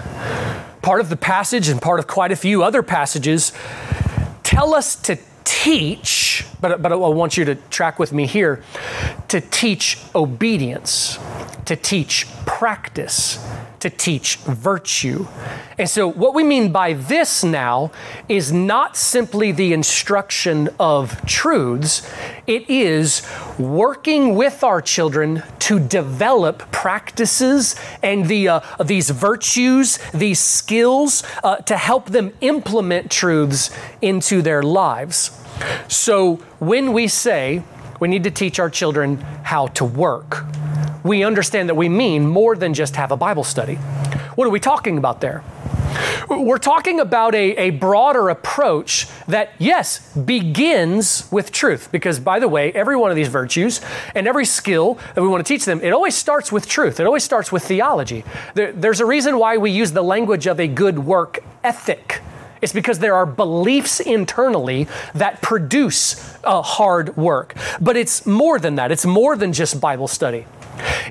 [0.82, 3.52] Part of the passage and part of quite a few other passages
[4.44, 8.64] tell us to teach, but, but I want you to track with me here,
[9.30, 11.18] to teach obedience
[11.68, 13.46] to teach practice,
[13.82, 15.28] to teach virtue.
[15.78, 17.92] And so, what we mean by this now
[18.30, 22.10] is not simply the instruction of truths,
[22.48, 23.22] it is
[23.60, 31.58] working with our children to develop practices and the, uh, these virtues, these skills uh,
[31.58, 35.32] to help them implement truths into their lives.
[35.90, 37.64] So, when we say
[38.00, 40.46] we need to teach our children how to work,
[41.04, 43.76] we understand that we mean more than just have a Bible study.
[44.36, 45.44] What are we talking about there?
[46.30, 51.90] We're talking about a, a broader approach that, yes, begins with truth.
[51.92, 53.82] Because, by the way, every one of these virtues
[54.14, 57.00] and every skill that we want to teach them, it always starts with truth.
[57.00, 58.26] It always starts with theology.
[58.56, 62.22] There, there's a reason why we use the language of a good work ethic.
[62.62, 67.56] It's because there are beliefs internally that produce uh, hard work.
[67.80, 70.46] But it's more than that, it's more than just Bible study.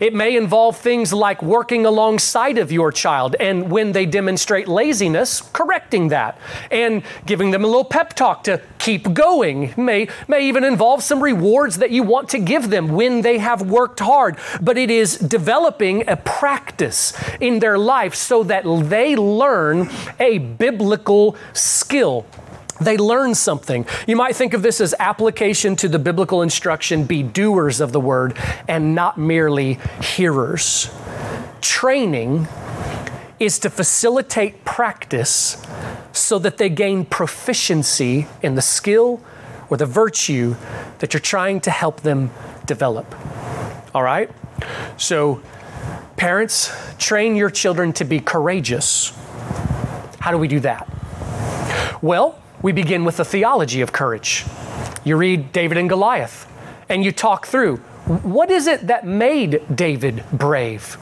[0.01, 5.41] It may involve things like working alongside of your child and when they demonstrate laziness,
[5.53, 6.39] correcting that
[6.71, 9.75] and giving them a little pep talk to keep going.
[9.77, 13.63] May, may even involve some rewards that you want to give them when they have
[13.63, 14.37] worked hard.
[14.61, 19.89] But it is developing a practice in their life so that they learn
[20.21, 22.27] a biblical skill
[22.81, 23.87] they learn something.
[24.07, 28.01] You might think of this as application to the biblical instruction be doers of the
[28.01, 28.37] word
[28.69, 30.91] and not merely hearers.
[31.61, 32.49] Training
[33.39, 35.63] is to facilitate practice
[36.13, 39.21] so that they gain proficiency in the skill
[39.69, 40.57] or the virtue
[40.99, 42.31] that you're trying to help them
[42.67, 43.15] develop.
[43.95, 44.31] All right?
[44.97, 45.43] So,
[46.17, 49.13] parents, train your children to be courageous.
[50.21, 50.89] How do we do that?
[52.01, 54.45] Well, we begin with the theology of courage.
[55.05, 56.47] You read David and Goliath,
[56.89, 60.97] and you talk through what is it that made David brave?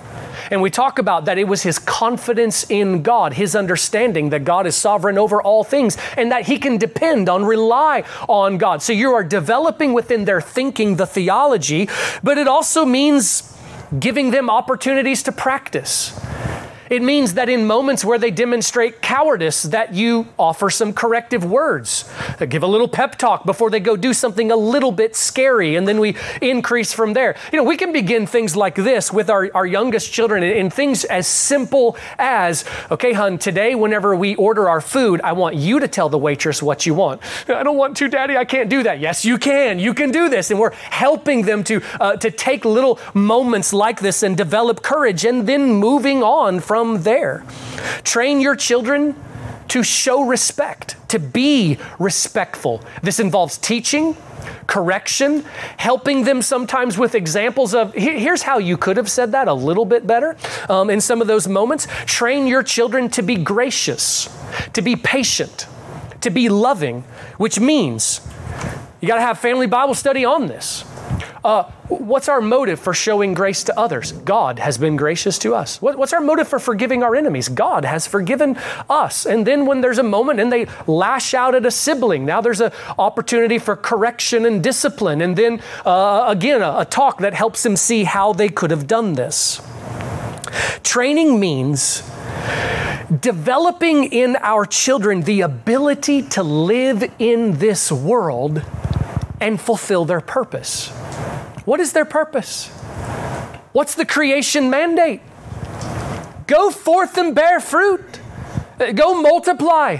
[0.50, 4.66] And we talk about that it was his confidence in God, his understanding that God
[4.66, 8.82] is sovereign over all things and that he can depend on, rely on God.
[8.82, 11.88] So you are developing within their thinking the theology,
[12.22, 13.54] but it also means
[13.98, 16.18] giving them opportunities to practice.
[16.90, 22.10] It means that in moments where they demonstrate cowardice, that you offer some corrective words,
[22.48, 25.88] give a little pep talk before they go do something a little bit scary, and
[25.88, 27.36] then we increase from there.
[27.52, 31.04] You know, we can begin things like this with our, our youngest children in things
[31.04, 35.88] as simple as, okay, hun, today whenever we order our food, I want you to
[35.88, 37.22] tell the waitress what you want.
[37.48, 38.36] I don't want to, Daddy.
[38.36, 39.00] I can't do that.
[39.00, 39.78] Yes, you can.
[39.78, 44.00] You can do this, and we're helping them to uh, to take little moments like
[44.00, 47.42] this and develop courage, and then moving on from from there.
[48.02, 49.16] Train your children
[49.68, 52.82] to show respect, to be respectful.
[53.02, 54.14] This involves teaching,
[54.66, 55.46] correction,
[55.78, 59.86] helping them sometimes with examples of here's how you could have said that a little
[59.86, 60.36] bit better
[60.68, 61.86] um, in some of those moments.
[62.04, 64.28] Train your children to be gracious,
[64.74, 65.66] to be patient,
[66.20, 67.00] to be loving,
[67.38, 68.20] which means
[69.00, 70.84] you got to have family Bible study on this.
[71.44, 74.12] Uh, what's our motive for showing grace to others?
[74.12, 75.80] God has been gracious to us.
[75.80, 77.48] What, what's our motive for forgiving our enemies?
[77.48, 78.56] God has forgiven
[78.88, 79.26] us.
[79.26, 82.60] And then when there's a moment and they lash out at a sibling, now there's
[82.60, 85.20] an opportunity for correction and discipline.
[85.20, 88.86] And then uh, again, a, a talk that helps them see how they could have
[88.86, 89.60] done this.
[90.82, 92.02] Training means
[93.20, 98.62] developing in our children the ability to live in this world
[99.40, 100.92] and fulfill their purpose.
[101.64, 102.68] What is their purpose?
[103.72, 105.20] What's the creation mandate?
[106.46, 108.20] Go forth and bear fruit.
[108.94, 109.98] Go multiply.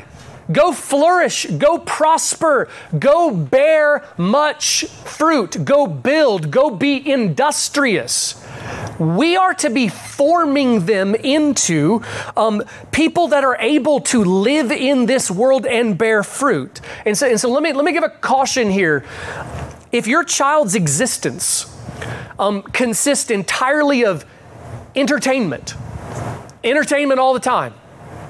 [0.53, 8.45] Go flourish, go prosper, go bear much fruit, go build, go be industrious.
[8.99, 12.03] We are to be forming them into
[12.37, 12.62] um,
[12.93, 16.81] people that are able to live in this world and bear fruit.
[17.07, 19.05] And so, and so let, me, let me give a caution here.
[19.95, 21.72] If your child's existence
[22.36, 24.26] um, consists entirely of
[24.97, 25.74] entertainment,
[26.64, 27.74] entertainment all the time,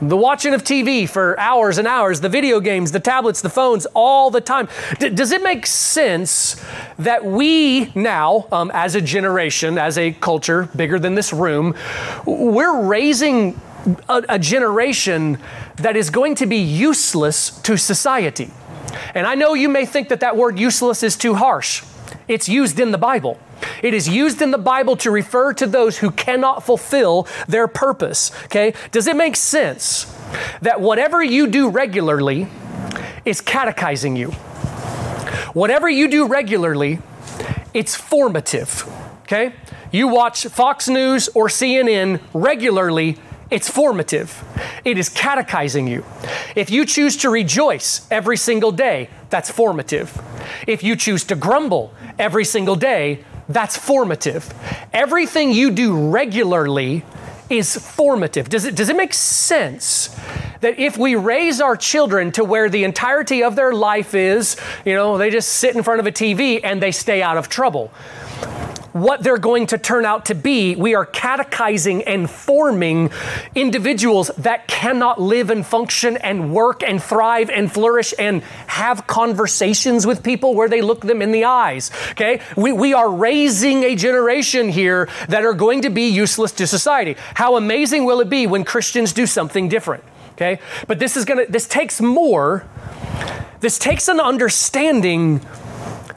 [0.02, 3.86] the watching of TV for hours and hours, the video games, the tablets, the phones,
[3.94, 4.68] all the time.
[4.98, 6.62] D- does it make sense
[6.98, 11.74] that we now, um, as a generation, as a culture bigger than this room,
[12.26, 13.58] we're raising
[14.10, 15.38] a, a generation
[15.76, 18.50] that is going to be useless to society?
[19.14, 21.82] And I know you may think that that word useless is too harsh.
[22.28, 23.38] It's used in the Bible.
[23.82, 28.30] It is used in the Bible to refer to those who cannot fulfill their purpose.
[28.44, 28.74] Okay?
[28.92, 30.04] Does it make sense
[30.62, 32.48] that whatever you do regularly
[33.24, 34.30] is catechizing you?
[35.52, 36.98] Whatever you do regularly,
[37.72, 38.88] it's formative.
[39.22, 39.54] Okay?
[39.92, 43.18] You watch Fox News or CNN regularly,
[43.50, 44.42] it's formative.
[44.84, 46.04] It is catechizing you.
[46.56, 50.20] If you choose to rejoice every single day, that's formative.
[50.66, 54.52] If you choose to grumble every single day, that's formative.
[54.92, 57.04] Everything you do regularly
[57.50, 58.48] is formative.
[58.48, 60.08] Does it, does it make sense
[60.60, 64.94] that if we raise our children to where the entirety of their life is, you
[64.94, 67.92] know, they just sit in front of a TV and they stay out of trouble?
[68.94, 70.76] What they're going to turn out to be.
[70.76, 73.10] We are catechizing and forming
[73.56, 80.06] individuals that cannot live and function and work and thrive and flourish and have conversations
[80.06, 81.90] with people where they look them in the eyes.
[82.12, 82.40] Okay?
[82.56, 87.16] We, we are raising a generation here that are going to be useless to society.
[87.34, 90.04] How amazing will it be when Christians do something different?
[90.34, 90.60] Okay?
[90.86, 92.64] But this is gonna this takes more.
[93.58, 95.44] This takes an understanding,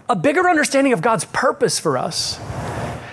[0.07, 2.39] a bigger understanding of God's purpose for us.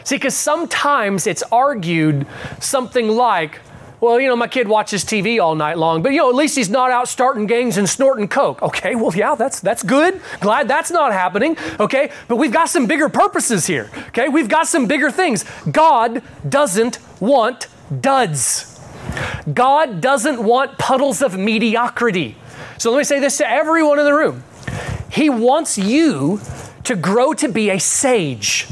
[0.05, 2.27] See, because sometimes it's argued
[2.61, 3.61] something like,
[4.01, 6.57] well, you know, my kid watches TV all night long, but you know, at least
[6.57, 8.61] he's not out starting gangs and snorting coke.
[8.63, 10.21] Okay, well, yeah, that's that's good.
[10.41, 11.57] Glad that's not happening.
[11.81, 13.91] Okay, but we've got some bigger purposes here.
[14.09, 15.47] Okay, we've got some bigger things.
[15.71, 17.69] God doesn't want
[18.01, 18.79] duds.
[19.53, 22.37] God doesn't want puddles of mediocrity.
[22.77, 24.45] So let me say this to everyone in the room.
[25.11, 26.41] He wants you
[26.83, 28.67] to grow to be a sage.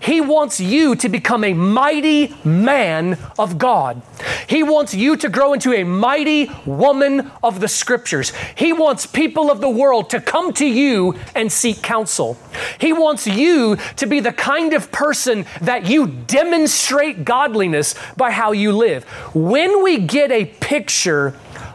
[0.00, 4.02] He wants you to become a mighty man of God.
[4.46, 8.32] He wants you to grow into a mighty woman of the scriptures.
[8.54, 12.38] He wants people of the world to come to you and seek counsel.
[12.78, 18.52] He wants you to be the kind of person that you demonstrate godliness by how
[18.52, 19.04] you live.
[19.34, 21.34] When we get a picture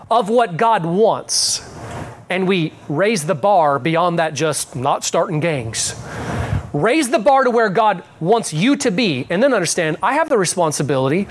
[0.09, 1.69] of what God wants,
[2.29, 5.95] and we raise the bar beyond that just not starting gangs
[6.73, 10.29] raise the bar to where God wants you to be, and then understand I have
[10.29, 11.27] the responsibility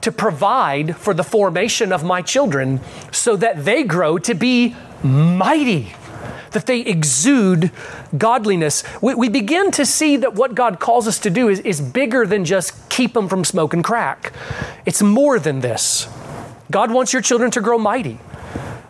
[0.00, 2.80] to provide for the formation of my children
[3.10, 5.94] so that they grow to be mighty,
[6.50, 7.70] that they exude
[8.16, 8.82] godliness.
[9.00, 12.26] We, we begin to see that what God calls us to do is, is bigger
[12.26, 14.32] than just keep them from smoking crack,
[14.84, 16.08] it's more than this.
[16.70, 18.18] God wants your children to grow mighty.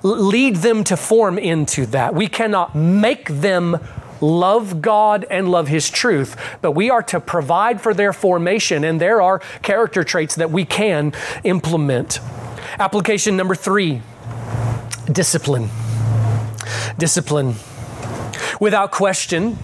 [0.04, 2.14] Lead them to form into that.
[2.14, 3.78] We cannot make them
[4.22, 9.00] love God and love His truth, but we are to provide for their formation, and
[9.00, 11.12] there are character traits that we can
[11.44, 12.20] implement.
[12.78, 14.00] Application number three
[15.10, 15.68] discipline.
[16.96, 17.56] Discipline.
[18.60, 19.58] Without question,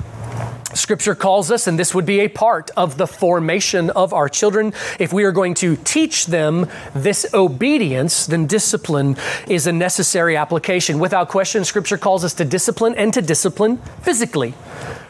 [0.78, 4.72] Scripture calls us, and this would be a part of the formation of our children.
[4.98, 9.16] If we are going to teach them this obedience, then discipline
[9.48, 10.98] is a necessary application.
[10.98, 14.54] Without question, Scripture calls us to discipline and to discipline physically.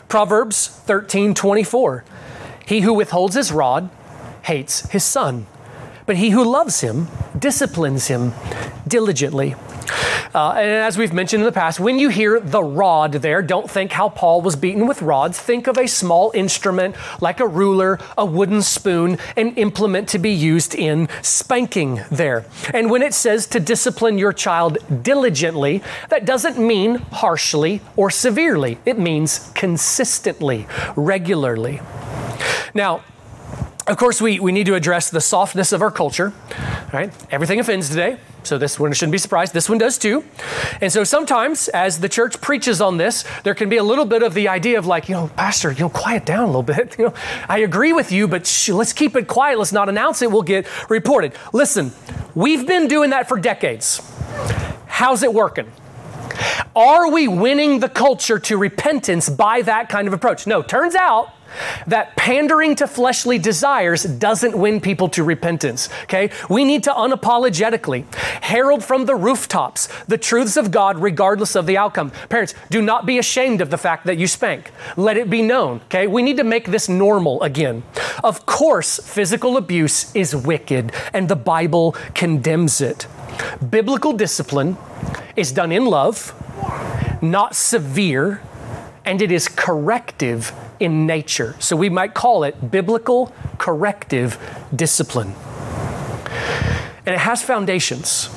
[0.08, 2.04] Proverbs 13 24.
[2.66, 3.90] He who withholds his rod
[4.42, 5.46] hates his son,
[6.09, 7.06] but he who loves him
[7.38, 8.32] disciplines him
[8.88, 9.54] diligently.
[10.34, 13.70] Uh, and as we've mentioned in the past, when you hear the rod there, don't
[13.70, 15.38] think how Paul was beaten with rods.
[15.38, 20.30] Think of a small instrument like a ruler, a wooden spoon, an implement to be
[20.30, 22.46] used in spanking there.
[22.72, 28.78] And when it says to discipline your child diligently, that doesn't mean harshly or severely,
[28.86, 31.82] it means consistently, regularly.
[32.72, 33.02] Now,
[33.89, 36.32] of course, we, we need to address the softness of our culture.
[36.93, 37.12] Right?
[37.30, 38.18] Everything offends today.
[38.43, 39.53] So this one shouldn't be surprised.
[39.53, 40.24] This one does too.
[40.80, 44.22] And so sometimes as the church preaches on this, there can be a little bit
[44.22, 46.97] of the idea of like, you know, pastor, you know, quiet down a little bit.
[46.99, 47.14] You know,
[47.49, 49.57] I agree with you, but sh- let's keep it quiet.
[49.57, 50.32] Let's not announce it.
[50.32, 51.32] We'll get reported.
[51.53, 51.93] Listen,
[52.34, 54.03] we've been doing that for decades.
[54.86, 55.70] How's it working?
[56.74, 60.47] Are we winning the culture to repentance by that kind of approach?
[60.47, 61.32] No, turns out
[61.86, 65.88] that pandering to fleshly desires doesn't win people to repentance.
[66.05, 66.30] Okay?
[66.49, 68.05] We need to unapologetically
[68.42, 72.11] herald from the rooftops the truths of God regardless of the outcome.
[72.28, 74.70] Parents, do not be ashamed of the fact that you spank.
[74.96, 75.80] Let it be known.
[75.86, 76.07] Okay?
[76.07, 77.82] We need to make this normal again.
[78.22, 83.07] Of course, physical abuse is wicked and the Bible condemns it.
[83.70, 84.76] Biblical discipline
[85.36, 86.34] is done in love,
[87.22, 88.42] not severe,
[89.05, 91.57] and it is corrective in nature.
[91.59, 94.39] So we might call it biblical corrective
[94.74, 95.35] discipline.
[97.07, 98.29] And it has foundations.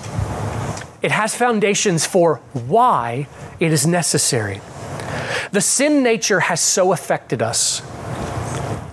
[1.01, 3.27] It has foundations for why
[3.59, 4.61] it is necessary.
[5.51, 7.81] The sin nature has so affected us.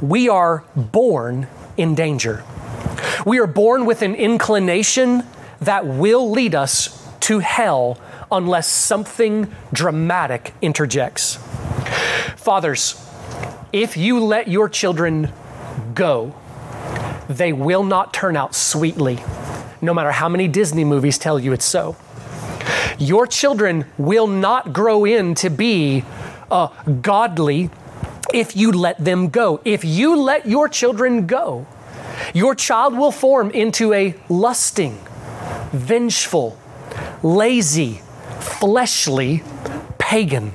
[0.01, 2.45] We are born in danger.
[3.27, 5.25] We are born with an inclination
[5.61, 11.37] that will lead us to hell unless something dramatic interjects.
[12.37, 13.08] Fathers,
[13.73, 15.33] if you let your children
[15.95, 16.35] go,
[17.29, 19.19] they will not turn out sweetly,
[19.83, 21.97] no matter how many Disney movies tell you it's so.
[22.99, 26.05] Your children will not grow in to be
[26.51, 26.69] uh,
[27.03, 27.71] godly
[28.33, 29.61] if you let them go.
[29.65, 31.67] If you let your children go,
[32.35, 34.99] your child will form into a lusting,
[35.73, 36.59] vengeful,
[37.23, 38.01] lazy,
[38.41, 39.43] fleshly
[39.99, 40.53] pagan.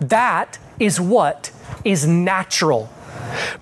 [0.00, 1.50] That is what
[1.84, 2.90] is natural.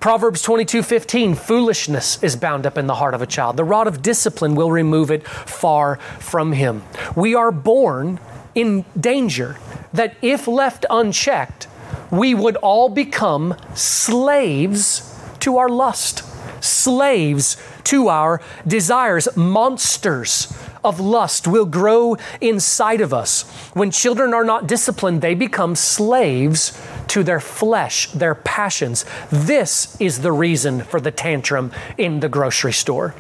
[0.01, 3.57] Proverbs 22 15, foolishness is bound up in the heart of a child.
[3.57, 6.83] The rod of discipline will remove it far from him.
[7.15, 8.21] We are born
[8.55, 9.59] in danger
[9.93, 11.69] that if left unchecked,
[12.11, 16.23] we would all become slaves to our lust,
[16.63, 20.53] slaves to our desires, monsters
[20.85, 23.43] of lust will grow inside of us.
[23.75, 26.79] When children are not disciplined, they become slaves
[27.13, 29.05] to their flesh, their passions.
[29.31, 33.15] This is the reason for the tantrum in the grocery store.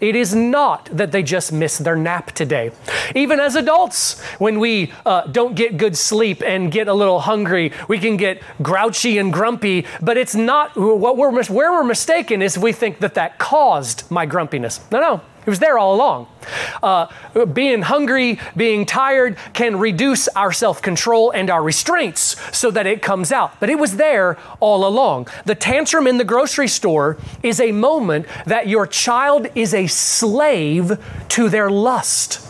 [0.00, 2.72] It is not that they just miss their nap today.
[3.14, 7.70] Even as adults, when we uh, don't get good sleep and get a little hungry,
[7.86, 12.58] we can get grouchy and grumpy, but it's not what we're, where we're mistaken is
[12.58, 14.80] we think that that caused my grumpiness.
[14.90, 15.20] No, no.
[15.46, 16.26] It was there all along.
[16.82, 17.06] Uh,
[17.46, 23.00] being hungry, being tired can reduce our self control and our restraints so that it
[23.00, 23.60] comes out.
[23.60, 25.28] But it was there all along.
[25.44, 30.98] The tantrum in the grocery store is a moment that your child is a slave
[31.28, 32.40] to their lust.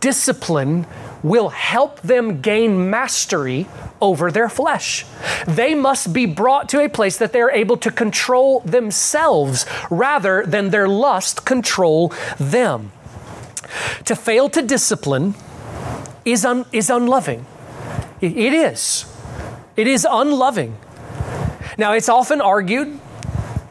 [0.00, 0.86] Discipline
[1.22, 3.66] will help them gain mastery
[4.02, 5.06] over their flesh.
[5.46, 10.70] They must be brought to a place that they're able to control themselves rather than
[10.70, 12.92] their lust control them.
[14.04, 15.34] To fail to discipline
[16.24, 17.46] is, un, is unloving.
[18.20, 19.06] It is.
[19.76, 20.76] It is unloving.
[21.78, 23.00] Now, it's often argued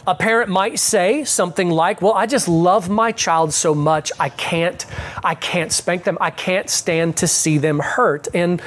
[0.07, 4.29] a parent might say something like, "Well, I just love my child so much, I
[4.29, 4.83] can't
[5.23, 6.17] I can't spank them.
[6.19, 8.61] I can't stand to see them hurt." And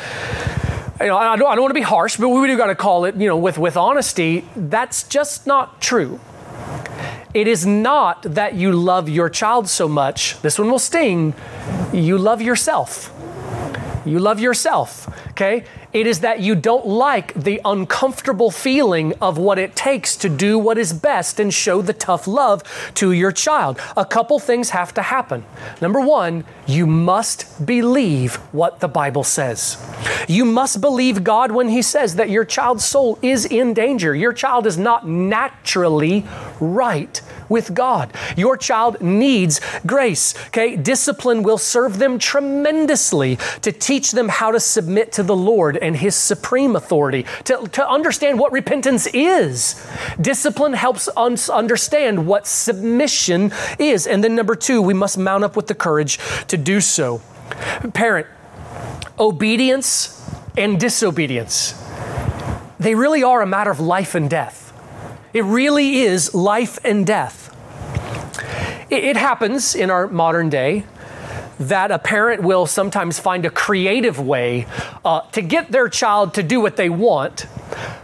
[1.01, 2.74] you know, I don't, I don't want to be harsh, but we do got to
[2.74, 6.20] call it, you know, with, with honesty, that's just not true.
[7.32, 11.34] It is not that you love your child so much, this one will sting,
[11.92, 13.11] you love yourself.
[14.07, 15.64] You love yourself, okay?
[15.95, 20.59] It is that you don't like the uncomfortable feeling of what it takes to do
[20.59, 22.64] what is best and show the tough love
[22.95, 23.78] to your child.
[23.97, 25.45] A couple things have to happen.
[25.80, 29.78] Number one, you must believe what the Bible says.
[30.26, 34.16] You must believe God when He says that your child's soul is in danger.
[34.16, 36.26] Your child is not naturally
[36.59, 38.12] right with God.
[38.36, 40.34] Your child needs grace.
[40.49, 40.76] Okay?
[40.76, 45.97] Discipline will serve them tremendously to teach them how to submit to the Lord and
[45.97, 49.86] His supreme authority, to, to understand what repentance is.
[50.20, 54.07] Discipline helps us understand what submission is.
[54.07, 56.18] And then, number two, we must mount up with the courage
[56.49, 57.20] to do so.
[57.92, 58.26] Parent,
[59.18, 61.80] obedience and disobedience,
[62.78, 64.73] they really are a matter of life and death.
[65.35, 67.51] It really is life and death.
[68.89, 70.85] It, happens in our modern day
[71.59, 74.66] that a parent will sometimes find a creative way
[75.05, 77.47] uh, to get their child to do what they want,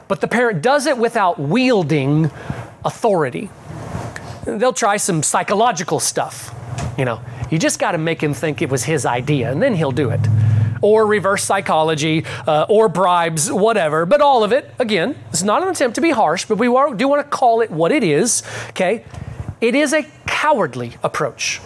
[0.09, 2.33] but the parent does it without wielding
[2.85, 3.49] authority.
[4.45, 6.53] They'll try some psychological stuff.
[6.99, 9.77] You know, you just got to make him think it was his idea, and then
[9.77, 10.21] he'll do it
[10.83, 14.07] or reverse psychology uh, or bribes, whatever.
[14.07, 17.09] But all of it, again, it's not an attempt to be harsh, but we do
[17.09, 19.05] want to call it what it is, okay?
[19.61, 21.61] It is a cowardly approach.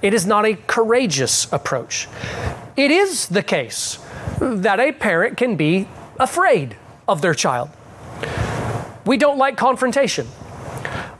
[0.00, 2.08] It is not a courageous approach.
[2.76, 3.98] It is the case
[4.40, 5.88] that a parent can be
[6.18, 7.70] afraid of their child.
[9.06, 10.26] We don't like confrontation.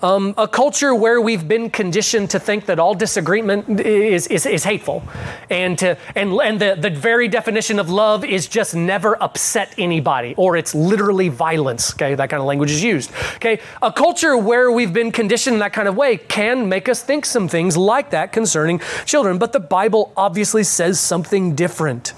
[0.03, 4.65] Um, a culture where we've been conditioned to think that all disagreement is, is, is
[4.65, 5.03] hateful.
[5.51, 10.35] And, to, and, and the, the very definition of love is just never upset anybody,
[10.37, 11.93] or it's literally violence.
[11.95, 13.13] Okay, that kind of language is used.
[13.37, 17.03] Okay, a culture where we've been conditioned in that kind of way can make us
[17.03, 19.39] think some things like that concerning children.
[19.39, 22.13] But the Bible obviously says something different.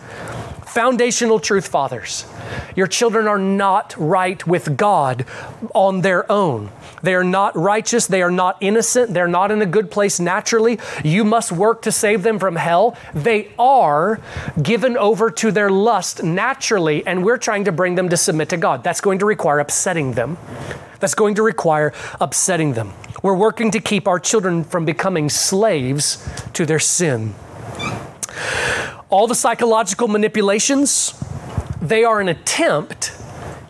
[0.67, 2.27] Foundational truth, fathers.
[2.75, 5.25] Your children are not right with God
[5.75, 6.71] on their own.
[7.03, 8.07] They are not righteous.
[8.07, 9.15] They are not innocent.
[9.15, 10.79] They're not in a good place naturally.
[11.05, 12.97] You must work to save them from hell.
[13.15, 14.21] They are
[14.63, 18.57] given over to their lust naturally, and we're trying to bring them to submit to
[18.57, 18.83] God.
[18.83, 20.39] That's going to require upsetting them.
[21.01, 22.93] That's going to require upsetting them.
[23.23, 27.35] We're working to keep our children from becoming slaves to their sin.
[29.09, 31.15] All the psychological manipulations,
[31.81, 33.13] they are an attempt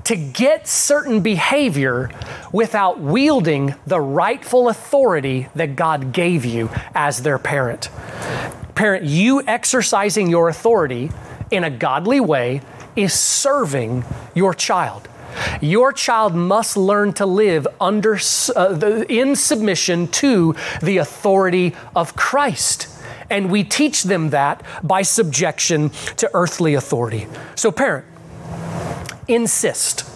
[0.05, 2.11] to get certain behavior
[2.53, 7.88] without wielding the rightful authority that God gave you as their parent.
[8.74, 11.11] Parent, you exercising your authority
[11.51, 12.61] in a godly way
[12.94, 15.09] is serving your child.
[15.61, 18.18] Your child must learn to live under,
[18.55, 22.88] uh, the, in submission to the authority of Christ.
[23.28, 27.26] And we teach them that by subjection to earthly authority.
[27.55, 28.07] So, parent,
[29.28, 30.09] insist.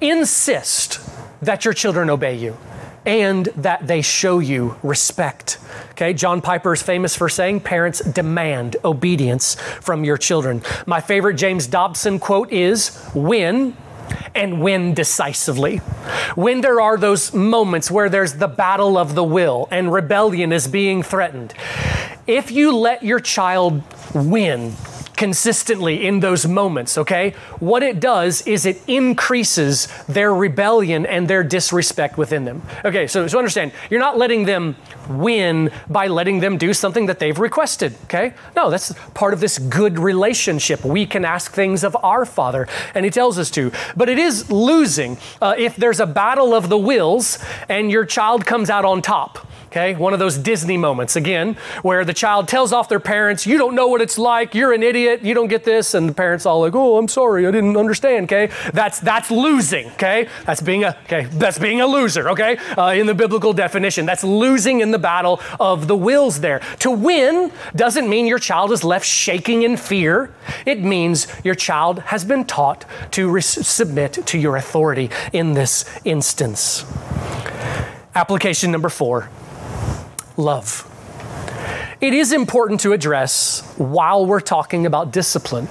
[0.00, 1.11] Insist
[1.42, 2.56] that your children obey you
[3.04, 5.58] and that they show you respect.
[5.90, 10.62] Okay, John Piper is famous for saying, Parents demand obedience from your children.
[10.86, 13.76] My favorite James Dobson quote is, Win
[14.34, 15.78] and win decisively.
[16.36, 20.68] When there are those moments where there's the battle of the will and rebellion is
[20.68, 21.54] being threatened,
[22.26, 23.82] if you let your child
[24.14, 24.74] win
[25.16, 27.30] consistently in those moments, okay?
[27.60, 32.62] What it does is it increases their rebellion and their disrespect within them.
[32.84, 34.76] Okay, so, so understand, you're not letting them
[35.08, 38.34] win by letting them do something that they've requested, okay?
[38.56, 40.84] No, that's part of this good relationship.
[40.84, 43.72] We can ask things of our Father, and He tells us to.
[43.96, 47.38] But it is losing uh, if there's a battle of the wills
[47.68, 49.94] and your child comes out on top okay?
[49.94, 53.74] One of those Disney moments, again, where the child tells off their parents, You don't
[53.74, 56.60] know what it's like, you're an idiot, you don't get this, and the parents all
[56.60, 58.52] like, Oh, I'm sorry, I didn't understand, okay?
[58.72, 60.28] That's, that's losing, okay?
[60.44, 62.58] That's being a, okay, that's being a loser, okay?
[62.76, 64.04] Uh, in the biblical definition.
[64.04, 66.60] That's losing in the battle of the wills there.
[66.80, 70.32] To win doesn't mean your child is left shaking in fear,
[70.64, 76.84] it means your child has been taught to submit to your authority in this instance.
[78.14, 79.28] Application number four
[80.36, 80.88] love.
[82.00, 85.68] It is important to address while we're talking about discipline.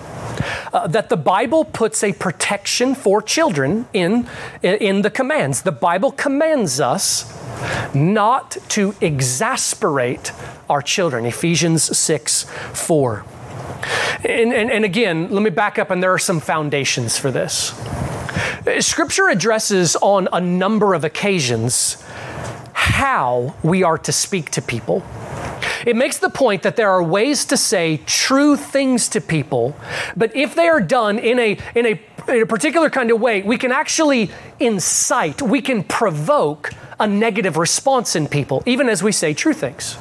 [0.74, 4.26] Uh, that the Bible puts a protection for children in,
[4.63, 5.63] in the commands.
[5.63, 7.24] The Bible commands us
[7.93, 10.32] not to exasperate
[10.70, 11.26] our children.
[11.26, 12.43] Ephesians 6
[12.74, 13.26] 4.
[14.24, 17.74] And, and, and again, let me back up, and there are some foundations for this.
[18.80, 22.03] Scripture addresses on a number of occasions
[22.74, 25.03] how we are to speak to people.
[25.86, 29.76] It makes the point that there are ways to say true things to people,
[30.16, 33.41] but if they are done in a, in a, in a particular kind of way,
[33.41, 39.11] we can actually incite, we can provoke a negative response in people, even as we
[39.11, 39.97] say true things.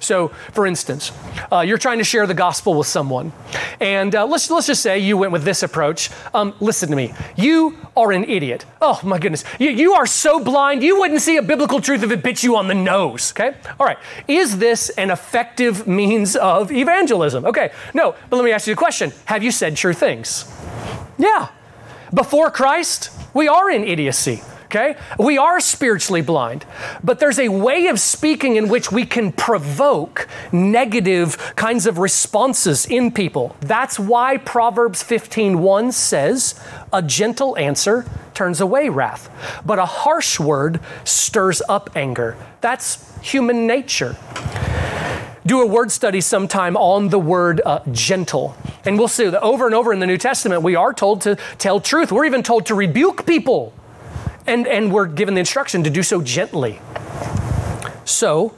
[0.00, 1.12] So, for instance,
[1.52, 3.32] uh, you're trying to share the gospel with someone,
[3.80, 6.10] and uh, let's let's just say you went with this approach.
[6.32, 7.12] Um, listen to me.
[7.36, 8.64] You are an idiot.
[8.80, 9.44] Oh my goodness.
[9.58, 10.82] You, you are so blind.
[10.82, 13.32] You wouldn't see a biblical truth if it bit you on the nose.
[13.32, 13.56] Okay.
[13.78, 13.98] All right.
[14.28, 17.44] Is this an effective means of evangelism?
[17.44, 17.72] Okay.
[17.92, 18.14] No.
[18.30, 19.12] But let me ask you a question.
[19.24, 20.44] Have you said true things?
[21.18, 21.48] Yeah.
[22.12, 24.96] Before Christ, we are in idiocy okay?
[25.18, 26.64] We are spiritually blind,
[27.02, 32.86] but there's a way of speaking in which we can provoke negative kinds of responses
[32.86, 33.56] in people.
[33.60, 36.54] That's why Proverbs 15:1 says,
[36.92, 38.04] "A gentle answer
[38.34, 39.30] turns away wrath,
[39.64, 44.16] but a harsh word stirs up anger." That's human nature
[45.48, 48.56] do a word study sometime on the word uh, gentle.
[48.84, 51.36] And we'll see that over and over in the New Testament, we are told to
[51.58, 52.12] tell truth.
[52.12, 53.72] We're even told to rebuke people
[54.46, 56.80] and, and we're given the instruction to do so gently.
[58.04, 58.54] So,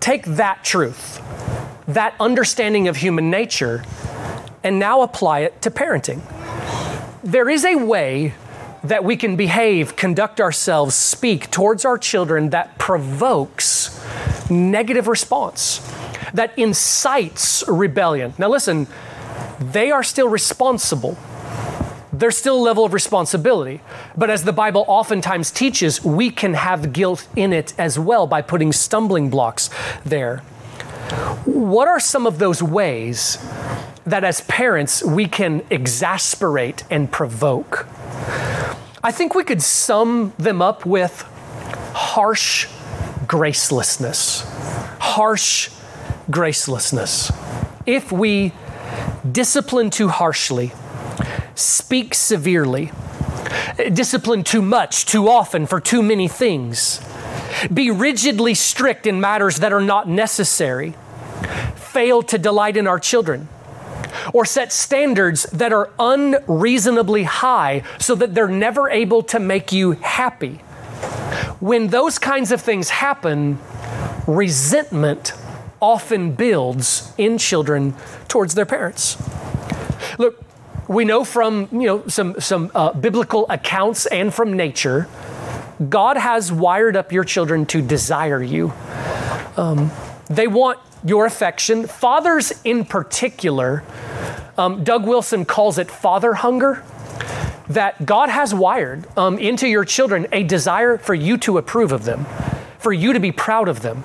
[0.00, 1.22] take that truth,
[1.86, 3.84] that understanding of human nature,
[4.62, 6.20] and now apply it to parenting.
[7.22, 8.34] There is a way
[8.84, 13.98] that we can behave, conduct ourselves, speak towards our children that provokes
[14.50, 15.80] negative response,
[16.34, 18.34] that incites rebellion.
[18.38, 18.86] Now, listen,
[19.60, 21.16] they are still responsible.
[22.12, 23.80] There's still a level of responsibility.
[24.16, 28.42] But as the Bible oftentimes teaches, we can have guilt in it as well by
[28.42, 29.70] putting stumbling blocks
[30.04, 30.38] there.
[31.44, 33.38] What are some of those ways
[34.04, 37.86] that as parents we can exasperate and provoke?
[39.02, 41.22] I think we could sum them up with
[41.94, 42.66] harsh
[43.26, 44.42] gracelessness.
[44.98, 45.70] Harsh
[46.30, 47.34] gracelessness.
[47.86, 48.52] If we
[49.30, 50.72] discipline too harshly,
[51.54, 52.90] speak severely,
[53.92, 57.00] discipline too much, too often, for too many things,
[57.72, 60.94] be rigidly strict in matters that are not necessary,
[61.74, 63.48] fail to delight in our children,
[64.32, 69.92] or set standards that are unreasonably high so that they're never able to make you
[69.92, 70.54] happy.
[71.60, 73.58] When those kinds of things happen,
[74.26, 75.32] resentment
[75.80, 77.94] often builds in children
[78.28, 79.16] towards their parents.
[80.18, 80.42] Look,
[80.88, 85.06] we know from you know some some uh, biblical accounts and from nature,
[85.88, 88.72] God has wired up your children to desire you.
[89.56, 89.90] Um,
[90.28, 91.86] they want your affection.
[91.86, 93.84] Fathers, in particular,
[94.56, 96.82] um, Doug Wilson calls it father hunger.
[97.68, 102.06] That God has wired um, into your children a desire for you to approve of
[102.06, 102.24] them,
[102.78, 104.04] for you to be proud of them.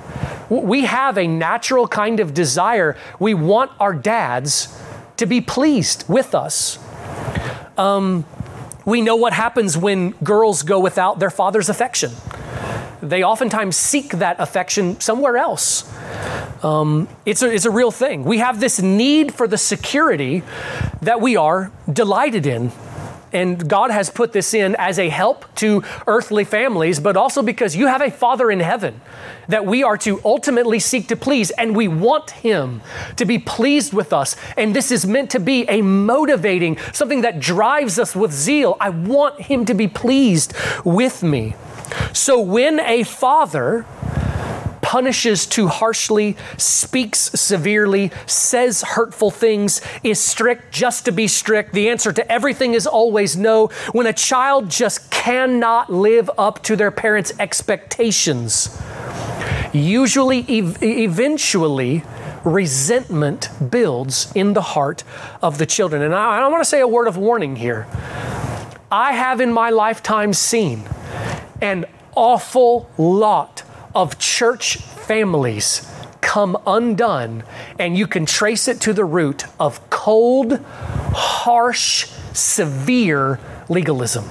[0.49, 2.97] We have a natural kind of desire.
[3.19, 4.77] We want our dads
[5.17, 6.79] to be pleased with us.
[7.77, 8.25] Um,
[8.85, 12.11] we know what happens when girls go without their father's affection.
[13.01, 15.91] They oftentimes seek that affection somewhere else.
[16.63, 18.23] Um, it's, a, it's a real thing.
[18.23, 20.43] We have this need for the security
[21.01, 22.71] that we are delighted in
[23.33, 27.75] and God has put this in as a help to earthly families, but also because
[27.75, 29.01] you have a Father in heaven
[29.47, 32.81] that we are to ultimately seek to please, and we want Him
[33.17, 34.35] to be pleased with us.
[34.57, 38.77] And this is meant to be a motivating, something that drives us with zeal.
[38.79, 40.53] I want Him to be pleased
[40.85, 41.55] with me.
[42.13, 43.85] So when a father
[44.93, 51.73] punishes too harshly, speaks severely, says hurtful things, is strict just to be strict.
[51.73, 53.69] The answer to everything is always no.
[53.91, 58.79] When a child just cannot live up to their parents' expectations,
[59.73, 62.03] usually, ev- eventually,
[62.43, 65.03] resentment builds in the heart
[65.41, 66.03] of the children.
[66.03, 67.87] And I, I want to say a word of warning here.
[68.91, 70.83] I have in my lifetime seen
[71.61, 71.85] an
[72.15, 73.63] awful lot
[73.95, 75.89] of church families
[76.21, 77.43] come undone,
[77.77, 80.59] and you can trace it to the root of cold,
[81.13, 83.39] harsh, severe
[83.69, 84.25] legalism.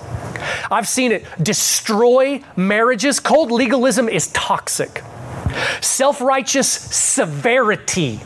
[0.70, 3.20] I've seen it destroy marriages.
[3.20, 5.02] Cold legalism is toxic.
[5.80, 8.20] Self righteous severity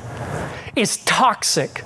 [0.75, 1.83] is toxic.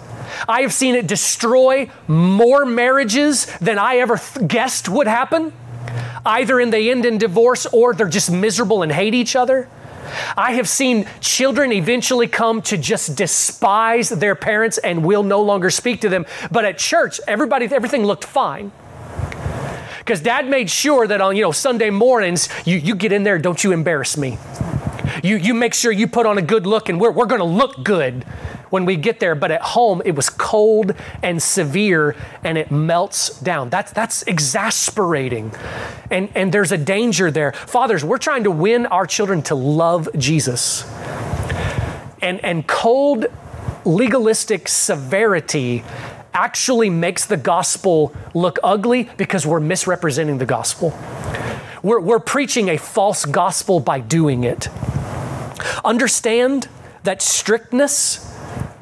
[0.49, 5.53] I have seen it destroy more marriages than I ever th- guessed would happen.
[6.25, 9.69] Either in they end in divorce or they're just miserable and hate each other.
[10.37, 15.71] I have seen children eventually come to just despise their parents and will no longer
[15.71, 16.27] speak to them.
[16.51, 18.73] But at church, everybody, everything looked fine.
[19.99, 23.39] Because dad made sure that on, you know, Sunday mornings, you, you get in there,
[23.39, 24.39] don't you embarrass me.
[25.23, 27.45] You, you make sure you put on a good look and we're, we're going to
[27.45, 28.25] look good
[28.71, 29.35] when we get there.
[29.35, 33.69] But at home, it was cold and severe and it melts down.
[33.69, 35.53] That's, that's exasperating.
[36.11, 37.53] And, and there's a danger there.
[37.53, 40.89] Fathers, we're trying to win our children to love Jesus.
[42.23, 43.27] And, and cold,
[43.85, 45.85] legalistic severity
[46.33, 50.97] actually makes the gospel look ugly because we're misrepresenting the gospel.
[51.83, 54.69] We're, we're preaching a false gospel by doing it.
[55.85, 56.69] Understand
[57.03, 58.27] that strictness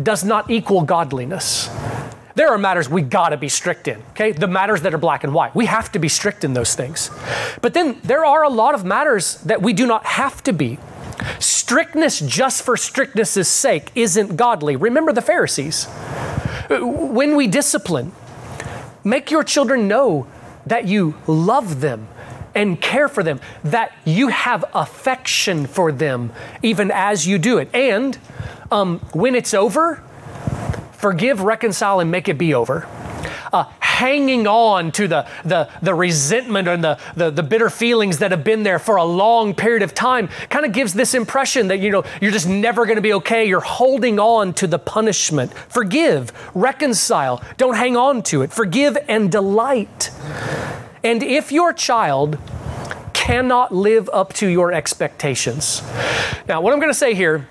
[0.02, 1.68] does not equal godliness.
[2.34, 4.30] There are matters we gotta be strict in, okay?
[4.30, 5.56] The matters that are black and white.
[5.56, 7.10] We have to be strict in those things.
[7.60, 10.78] But then there are a lot of matters that we do not have to be.
[11.40, 14.76] Strictness just for strictness' sake isn't godly.
[14.76, 15.86] Remember the Pharisees.
[16.68, 18.12] When we discipline,
[19.02, 20.28] make your children know
[20.64, 22.06] that you love them
[22.54, 26.32] and care for them, that you have affection for them
[26.62, 27.68] even as you do it.
[27.74, 28.16] And
[28.70, 30.02] um, when it's over,
[30.92, 32.86] forgive, reconcile, and make it be over.
[33.52, 38.30] Uh, hanging on to the, the, the resentment and the, the, the bitter feelings that
[38.30, 41.78] have been there for a long period of time kind of gives this impression that
[41.78, 43.48] you know you're just never going to be okay.
[43.48, 45.52] You're holding on to the punishment.
[45.52, 47.42] Forgive reconcile.
[47.56, 48.52] Don't hang on to it.
[48.52, 50.10] Forgive and delight.
[51.02, 52.38] And if your child
[53.14, 55.82] cannot live up to your expectations.
[56.46, 57.48] Now what i'm going to say here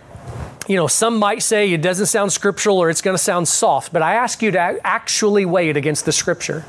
[0.68, 3.94] you know, some might say it doesn't sound scriptural or it's going to sound soft,
[3.94, 6.66] but I ask you to actually weigh it against the scripture.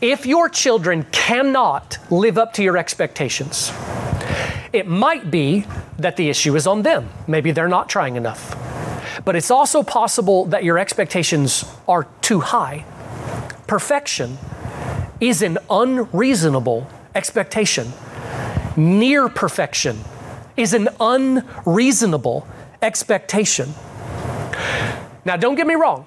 [0.00, 3.72] If your children cannot live up to your expectations,
[4.72, 5.66] it might be
[5.98, 7.10] that the issue is on them.
[7.26, 8.56] Maybe they're not trying enough.
[9.24, 12.84] But it's also possible that your expectations are too high.
[13.66, 14.38] Perfection
[15.20, 17.92] is an unreasonable expectation.
[18.76, 19.98] Near perfection
[20.56, 22.46] is an unreasonable
[22.82, 23.74] expectation.
[25.24, 26.06] Now, don't get me wrong.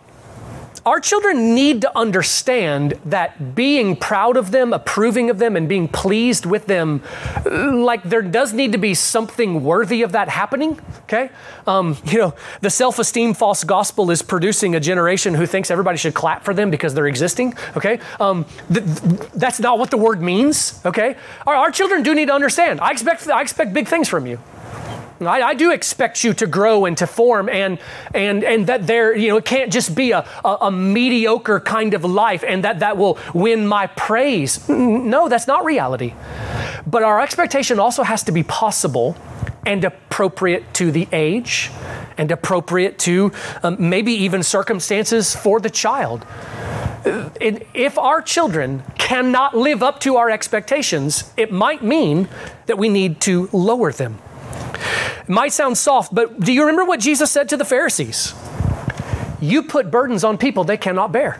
[0.86, 5.88] Our children need to understand that being proud of them, approving of them, and being
[5.88, 7.01] pleased with them,
[7.45, 10.82] like there does need to be something worthy of that happening.
[11.03, 11.30] Okay?
[11.65, 15.97] Um, you know, the self esteem false gospel is producing a generation who thinks everybody
[15.97, 17.53] should clap for them because they're existing.
[17.78, 18.01] Okay?
[18.19, 20.82] Um, th- th- that's not what the word means.
[20.86, 21.15] Okay?
[21.47, 22.82] Our, our children do need to understand.
[22.82, 24.38] I expect, I expect big things from you.
[25.28, 27.80] I, I, do expect you to grow and to form and
[28.13, 31.93] and and that there you know it can't just be a, a, a, mediocre kind
[31.93, 34.67] of life and that that will win my praise.
[34.69, 36.13] No that's not reality.
[36.86, 39.15] But our expectation also has to be possible
[39.65, 41.71] and appropriate to the age
[42.17, 43.32] and appropriate to
[43.63, 46.26] um, maybe even circumstances for the child.
[47.05, 52.30] If our children cannot live up to our expectations, it might mean
[52.65, 54.19] that we need to lower them.
[55.22, 58.34] It might sound soft, but do you remember what Jesus said to the Pharisees?
[59.39, 61.38] You put burdens on people they cannot bear.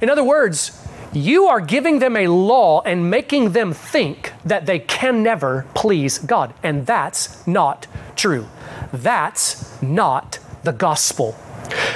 [0.00, 4.78] In other words, you are giving them a law and making them think that they
[4.78, 6.52] can never please God.
[6.62, 8.46] And that's not true.
[8.92, 11.36] That's not the gospel.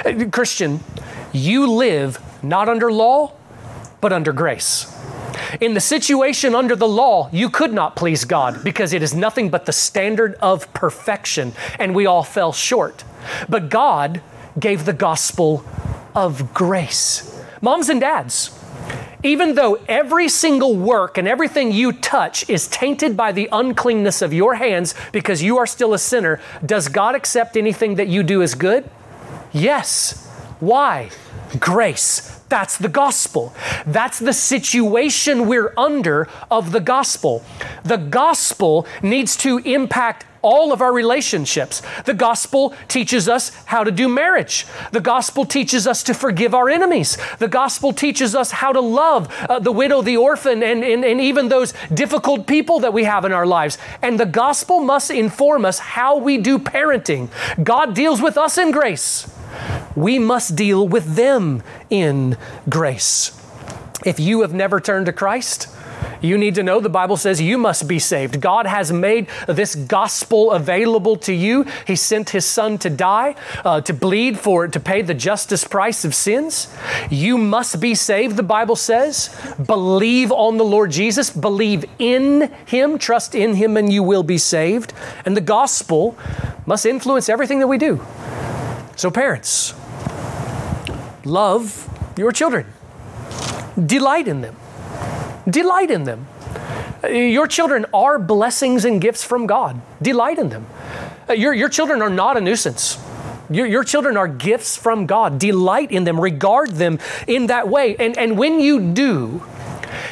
[0.05, 0.79] Eh, Christian,
[1.31, 3.33] you live not under law,
[4.01, 4.85] but under grace.
[5.59, 9.49] In the situation under the law, you could not please God because it is nothing
[9.49, 13.03] but the standard of perfection, and we all fell short.
[13.49, 14.21] But God
[14.59, 15.65] gave the gospel
[16.15, 17.41] of grace.
[17.61, 18.57] Moms and dads,
[19.23, 24.33] even though every single work and everything you touch is tainted by the uncleanness of
[24.33, 28.41] your hands because you are still a sinner, does God accept anything that you do
[28.41, 28.89] as good?
[29.53, 30.27] Yes.
[30.59, 31.09] Why?
[31.59, 32.42] Grace.
[32.53, 33.51] That's the gospel.
[33.83, 37.43] That's the situation we're under of the gospel.
[37.83, 41.81] The gospel needs to impact all of our relationships.
[42.05, 44.67] The gospel teaches us how to do marriage.
[44.91, 47.17] The gospel teaches us to forgive our enemies.
[47.39, 51.19] The gospel teaches us how to love uh, the widow, the orphan, and, and, and
[51.19, 53.79] even those difficult people that we have in our lives.
[54.03, 57.31] And the gospel must inform us how we do parenting.
[57.63, 59.27] God deals with us in grace
[59.95, 62.37] we must deal with them in
[62.69, 63.39] grace.
[64.05, 65.67] If you have never turned to Christ,
[66.23, 68.39] you need to know the Bible says you must be saved.
[68.39, 71.65] God has made this gospel available to you.
[71.85, 73.35] He sent His Son to die,
[73.65, 76.73] uh, to bleed for, it, to pay the justice price of sins.
[77.09, 79.35] You must be saved, the Bible says.
[79.65, 84.37] Believe on the Lord Jesus, believe in Him, trust in Him, and you will be
[84.37, 84.93] saved.
[85.25, 86.17] And the gospel
[86.65, 88.01] must influence everything that we do.
[88.95, 89.73] So, parents,
[91.25, 92.65] love your children,
[93.85, 94.55] delight in them.
[95.49, 96.27] Delight in them.
[97.03, 99.81] Your children are blessings and gifts from God.
[100.01, 100.67] Delight in them.
[101.29, 102.97] Uh, your, your children are not a nuisance.
[103.49, 105.37] Your, your children are gifts from God.
[105.37, 107.95] Delight in them, regard them in that way.
[107.97, 109.43] And, and when you do,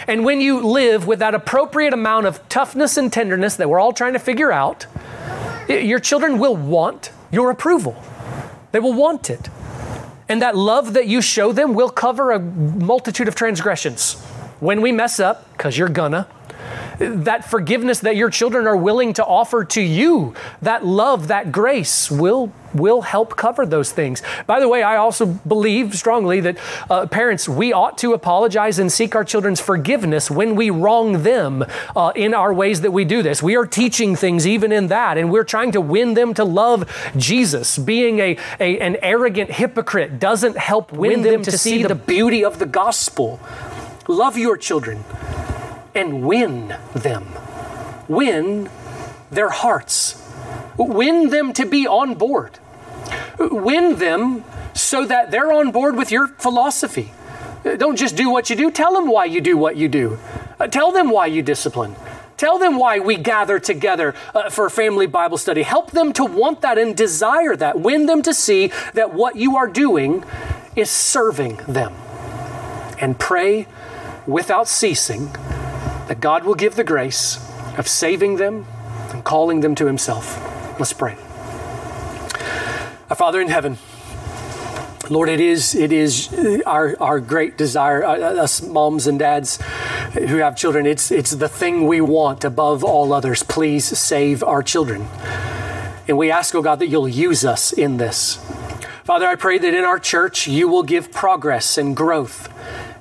[0.08, 3.94] and when you live with that appropriate amount of toughness and tenderness that we're all
[3.94, 4.86] trying to figure out,
[5.70, 7.96] your children will want your approval.
[8.72, 9.50] They will want it.
[10.30, 14.14] And that love that you show them will cover a multitude of transgressions.
[14.60, 16.28] When we mess up, because you're gonna,
[17.00, 22.10] that forgiveness that your children are willing to offer to you, that love, that grace
[22.12, 24.22] will will help cover those things.
[24.48, 26.58] By the way, I also believe strongly that
[26.90, 31.66] uh, parents, we ought to apologize and seek our children's forgiveness when we wrong them
[31.96, 33.44] uh, in our ways that we do this.
[33.44, 36.90] We are teaching things even in that, and we're trying to win them to love
[37.18, 37.78] Jesus.
[37.78, 41.84] Being a, a an arrogant hypocrite doesn't help win, win them, them to, to see
[41.84, 43.40] the beauty of the gospel.
[44.08, 45.04] Love your children
[45.94, 47.28] and win them.
[48.08, 48.70] Win
[49.30, 50.22] their hearts.
[50.78, 52.60] Win them to be on board.
[53.40, 57.12] Win them so that they're on board with your philosophy.
[57.64, 60.18] Don't just do what you do, tell them why you do what you do.
[60.60, 61.96] Uh, tell them why you discipline.
[62.38, 65.62] Tell them why we gather together uh, for family Bible study.
[65.62, 67.80] Help them to want that and desire that.
[67.80, 70.24] Win them to see that what you are doing
[70.76, 71.94] is serving them.
[73.00, 73.68] And pray
[74.26, 75.30] without ceasing
[76.08, 77.38] that God will give the grace
[77.78, 78.66] of saving them
[79.12, 80.38] and calling them to Himself.
[80.80, 81.16] Let's pray.
[83.10, 83.78] Our Father in heaven,
[85.10, 86.34] Lord, it is it is
[86.66, 89.60] our our great desire, uh, uh, us moms and dads
[90.14, 90.86] who have children.
[90.86, 93.44] It's it's the thing we want above all others.
[93.44, 95.08] Please save our children,
[96.08, 98.38] and we ask, oh God, that you'll use us in this.
[99.04, 102.48] Father, I pray that in our church you will give progress and growth,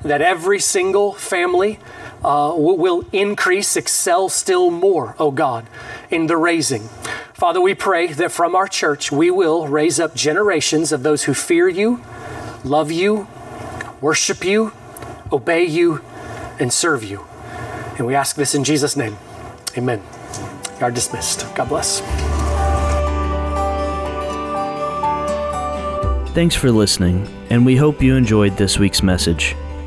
[0.03, 1.79] that every single family
[2.25, 5.67] uh, will increase, excel still more, oh God,
[6.11, 6.89] in the raising.
[7.33, 11.35] Father, we pray that from our church we will raise up generations of those who
[11.35, 12.03] fear you,
[12.65, 13.27] love you,
[14.01, 14.73] worship you,
[15.33, 16.03] obey you,
[16.59, 17.25] and serve you.
[17.97, 19.17] And we ask this in Jesus' name.
[19.77, 20.03] Amen.
[20.79, 21.47] You are dismissed.
[21.55, 22.01] God bless.
[26.33, 29.57] Thanks for listening, and we hope you enjoyed this week's message.